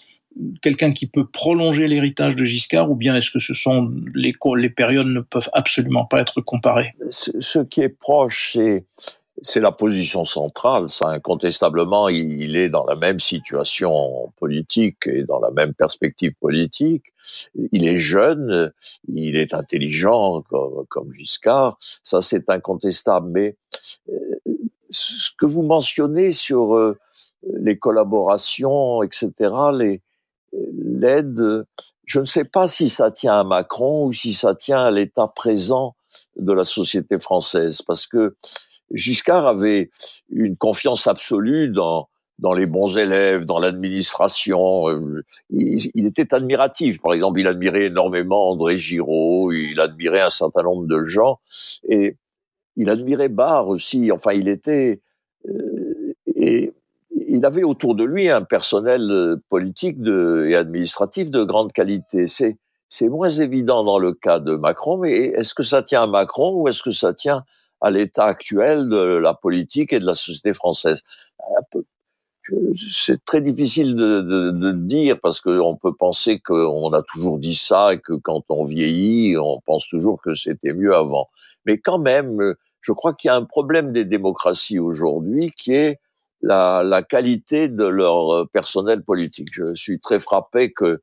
quelqu'un 0.62 0.92
qui 0.92 1.06
peut 1.06 1.26
prolonger 1.26 1.86
l'héritage 1.86 2.36
de 2.36 2.44
Giscard 2.44 2.90
ou 2.90 2.96
bien 2.96 3.14
est-ce 3.14 3.30
que 3.30 3.38
ce 3.38 3.54
sont 3.54 3.92
les, 4.14 4.34
les 4.56 4.70
périodes 4.70 5.06
ne 5.06 5.20
peuvent 5.20 5.50
absolument 5.52 6.04
pas 6.04 6.20
être 6.20 6.40
comparées? 6.40 6.94
Ce 7.08 7.58
qui 7.60 7.80
est 7.80 7.88
proche, 7.88 8.52
c'est 8.54 8.84
c'est 9.42 9.60
la 9.60 9.72
position 9.72 10.24
centrale. 10.24 10.88
Ça, 10.88 11.08
incontestablement, 11.08 12.08
il 12.08 12.56
est 12.56 12.68
dans 12.68 12.84
la 12.84 12.94
même 12.94 13.20
situation 13.20 14.32
politique 14.36 15.06
et 15.06 15.22
dans 15.22 15.40
la 15.40 15.50
même 15.50 15.74
perspective 15.74 16.32
politique. 16.40 17.04
Il 17.72 17.86
est 17.86 17.98
jeune, 17.98 18.72
il 19.08 19.36
est 19.36 19.54
intelligent 19.54 20.42
comme, 20.88 21.12
Giscard. 21.12 21.78
Ça, 22.02 22.20
c'est 22.20 22.48
incontestable. 22.48 23.28
Mais 23.30 23.56
euh, 24.08 24.14
ce 24.90 25.30
que 25.36 25.46
vous 25.46 25.62
mentionnez 25.62 26.30
sur 26.30 26.76
euh, 26.76 26.98
les 27.42 27.76
collaborations, 27.76 29.02
etc., 29.02 29.32
les, 29.72 30.00
l'aide, 30.76 31.64
je 32.04 32.20
ne 32.20 32.24
sais 32.24 32.44
pas 32.44 32.68
si 32.68 32.88
ça 32.88 33.10
tient 33.10 33.40
à 33.40 33.44
Macron 33.44 34.06
ou 34.06 34.12
si 34.12 34.32
ça 34.32 34.54
tient 34.54 34.82
à 34.82 34.90
l'état 34.90 35.28
présent 35.28 35.96
de 36.36 36.52
la 36.52 36.64
société 36.64 37.18
française, 37.18 37.82
parce 37.82 38.06
que 38.06 38.36
Giscard 38.92 39.46
avait 39.46 39.90
une 40.30 40.56
confiance 40.56 41.06
absolue 41.06 41.68
dans 41.68 42.08
dans 42.38 42.52
les 42.52 42.66
bons 42.66 42.96
élèves, 42.96 43.44
dans 43.44 43.58
l'administration. 43.58 44.88
Euh, 44.88 45.24
il, 45.50 46.06
était 46.06 46.34
admiratif. 46.34 47.00
Par 47.00 47.12
exemple, 47.14 47.40
il 47.40 47.46
admirait 47.46 47.84
énormément 47.84 48.50
André 48.50 48.76
Giraud, 48.76 49.52
il 49.52 49.78
admirait 49.80 50.20
un 50.20 50.30
certain 50.30 50.62
nombre 50.62 50.86
de 50.86 51.04
gens, 51.04 51.38
et 51.88 52.16
il 52.76 52.90
admirait 52.90 53.28
Barre 53.28 53.68
aussi. 53.68 54.10
Enfin, 54.10 54.32
il 54.32 54.48
était... 54.48 55.00
Euh, 55.48 56.14
et 56.34 56.72
il 57.14 57.44
avait 57.44 57.62
autour 57.62 57.94
de 57.94 58.04
lui 58.04 58.28
un 58.28 58.42
personnel 58.42 59.10
euh, 59.10 59.36
politique 59.48 59.98
et 60.06 60.56
administratif 60.56 61.30
de 61.30 61.44
grande 61.44 61.72
qualité. 61.72 62.26
C'est, 62.26 62.58
moins 63.08 63.30
évident 63.30 63.82
dans 63.84 63.98
le 63.98 64.12
cas 64.12 64.38
de 64.38 64.54
Macron, 64.54 64.98
mais 64.98 65.12
est-ce 65.12 65.54
que 65.54 65.62
ça 65.62 65.82
tient 65.82 66.04
à 66.04 66.06
Macron 66.06 66.52
ou 66.54 66.68
est-ce 66.68 66.82
que 66.82 66.90
ça 66.90 67.12
tient 67.12 67.44
à 67.80 67.90
l'état 67.90 68.24
actuel 68.26 68.88
de 68.88 69.16
la 69.16 69.34
politique 69.34 69.92
et 69.92 70.00
de 70.00 70.06
la 70.06 70.14
société 70.14 70.54
française? 70.54 71.02
C'est 72.76 73.24
très 73.24 73.40
difficile 73.40 73.96
de, 73.96 74.20
de, 74.20 74.50
de 74.50 74.72
dire 74.72 75.18
parce 75.20 75.40
qu'on 75.40 75.76
peut 75.76 75.94
penser 75.94 76.38
qu'on 76.40 76.92
a 76.92 77.02
toujours 77.02 77.38
dit 77.38 77.54
ça 77.54 77.94
et 77.94 77.98
que 77.98 78.12
quand 78.12 78.44
on 78.48 78.64
vieillit, 78.64 79.36
on 79.38 79.60
pense 79.64 79.88
toujours 79.88 80.20
que 80.22 80.34
c'était 80.34 80.74
mieux 80.74 80.94
avant. 80.94 81.28
Mais 81.64 81.78
quand 81.78 81.98
même, 81.98 82.54
je 82.80 82.92
crois 82.92 83.14
qu'il 83.14 83.28
y 83.28 83.30
a 83.32 83.36
un 83.36 83.44
problème 83.44 83.92
des 83.92 84.04
démocraties 84.04 84.78
aujourd'hui 84.78 85.52
qui 85.56 85.74
est 85.74 86.00
la, 86.44 86.82
la, 86.84 87.02
qualité 87.02 87.68
de 87.68 87.84
leur 87.84 88.30
euh, 88.34 88.44
personnel 88.52 89.02
politique. 89.02 89.48
Je 89.52 89.74
suis 89.74 89.98
très 89.98 90.18
frappé 90.18 90.72
que 90.72 91.00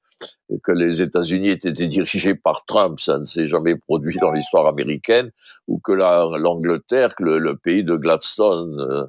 que 0.62 0.72
les 0.72 1.02
États-Unis 1.02 1.50
aient 1.50 1.54
été 1.54 1.88
dirigés 1.88 2.36
par 2.36 2.66
Trump, 2.66 3.00
ça 3.00 3.18
ne 3.18 3.24
s'est 3.24 3.48
jamais 3.48 3.76
produit 3.76 4.18
dans 4.22 4.32
l'histoire 4.32 4.68
américaine, 4.68 5.32
ou 5.68 5.80
que 5.80 5.92
l'Angleterre, 5.92 7.16
que 7.16 7.24
le, 7.24 7.56
pays 7.56 7.84
de 7.84 7.96
Gladstone 7.96 8.80
euh, 8.80 9.06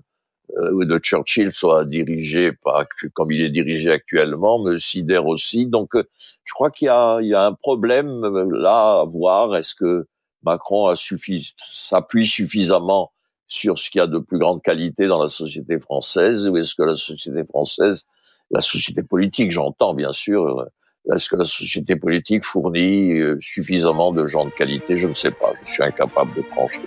euh, 0.59 0.73
ou 0.73 0.85
de 0.87 0.99
Churchill 0.99 1.53
soit 1.53 1.85
dirigé 1.85 2.53
par, 2.53 2.87
comme 3.15 3.31
il 3.31 3.43
est 3.43 3.51
dirigé 3.51 3.91
actuellement, 3.91 4.59
me 4.59 4.79
sidère 4.79 5.27
aussi. 5.27 5.67
Donc, 5.67 5.91
je 5.95 6.55
crois 6.55 6.71
qu'il 6.71 6.87
y 6.87 7.27
y 7.27 7.35
a 7.35 7.45
un 7.45 7.53
problème 7.53 8.23
là 8.53 9.01
à 9.01 9.05
voir. 9.05 9.55
Est-ce 9.57 9.75
que 9.75 10.07
Macron 10.43 10.95
s'appuie 10.97 12.27
suffisamment 12.27 13.13
sur 13.53 13.79
ce 13.79 13.91
qu'il 13.91 13.99
y 13.99 14.03
a 14.03 14.07
de 14.07 14.19
plus 14.19 14.39
grande 14.39 14.63
qualité 14.63 15.07
dans 15.07 15.21
la 15.21 15.29
société 15.29 15.79
française 15.79 16.49
ou 16.49 16.57
est-ce 16.57 16.75
que 16.75 16.85
la 16.85 16.97
société 16.97 17.45
française, 17.45 18.07
la 18.51 18.63
société 18.63 19.03
politique, 19.03 19.51
j'entends 19.51 19.93
bien 19.93 20.15
sûr, 20.15 20.61
euh, 20.61 21.15
est-ce 21.15 21.29
que 21.29 21.37
la 21.37 21.45
société 21.45 21.97
politique 21.97 22.45
fournit 22.45 23.21
euh, 23.21 23.37
suffisamment 23.43 24.11
de 24.11 24.25
gens 24.25 24.47
de 24.47 24.51
qualité? 24.51 24.97
Je 24.97 25.07
ne 25.07 25.13
sais 25.13 25.33
pas, 25.33 25.53
je 25.67 25.71
suis 25.71 25.83
incapable 25.83 26.35
de 26.35 26.41
trancher. 26.51 26.81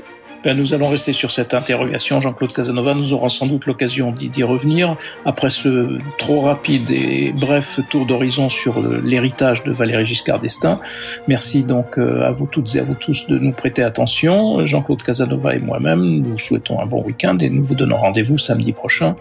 Ben, 0.46 0.56
nous 0.56 0.76
allons 0.76 0.90
rester 0.90 1.12
sur 1.12 1.32
cette 1.32 1.56
interrogation. 1.56 2.20
Jean-Claude 2.20 2.54
Casanova, 2.54 2.94
nous 2.94 3.14
aurons 3.14 3.30
sans 3.30 3.48
doute 3.48 3.66
l'occasion 3.66 4.12
d'y 4.12 4.44
revenir 4.44 4.96
après 5.26 5.50
ce 5.50 5.98
trop 6.20 6.42
rapide 6.42 6.92
et 6.92 7.34
bref 7.36 7.80
tour 7.90 8.06
d'horizon 8.06 8.50
sur 8.50 8.80
l'héritage 8.80 9.64
de 9.64 9.72
Valéry 9.72 10.06
Giscard 10.06 10.40
d'Estaing. 10.40 10.80
Merci 11.28 11.64
donc 11.64 11.98
euh, 11.98 12.22
à 12.22 12.30
vous 12.30 12.46
toutes 12.46 12.76
et 12.76 12.80
à 12.80 12.84
vous 12.84 12.94
tous 12.94 13.26
de 13.26 13.40
nous 13.40 13.54
prêter 13.54 13.82
attention. 13.82 14.64
Jean-Claude 14.68 15.02
Casanova 15.02 15.56
et 15.56 15.60
moi-même, 15.60 16.02
nous 16.02 16.34
vous 16.34 16.40
souhaitons 16.40 16.80
un 16.80 16.86
bon 16.86 17.02
week-end 17.02 17.40
et 17.40 17.50
nous 17.50 17.64
vous 17.64 17.74
donnons 17.74 17.98
rendez-vous 17.98 18.38
samedi 18.38 18.72
prochain 18.72 19.16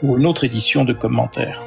pour 0.00 0.16
une 0.16 0.26
autre 0.26 0.42
édition 0.42 0.84
de 0.84 0.92
commentaires. 0.92 1.62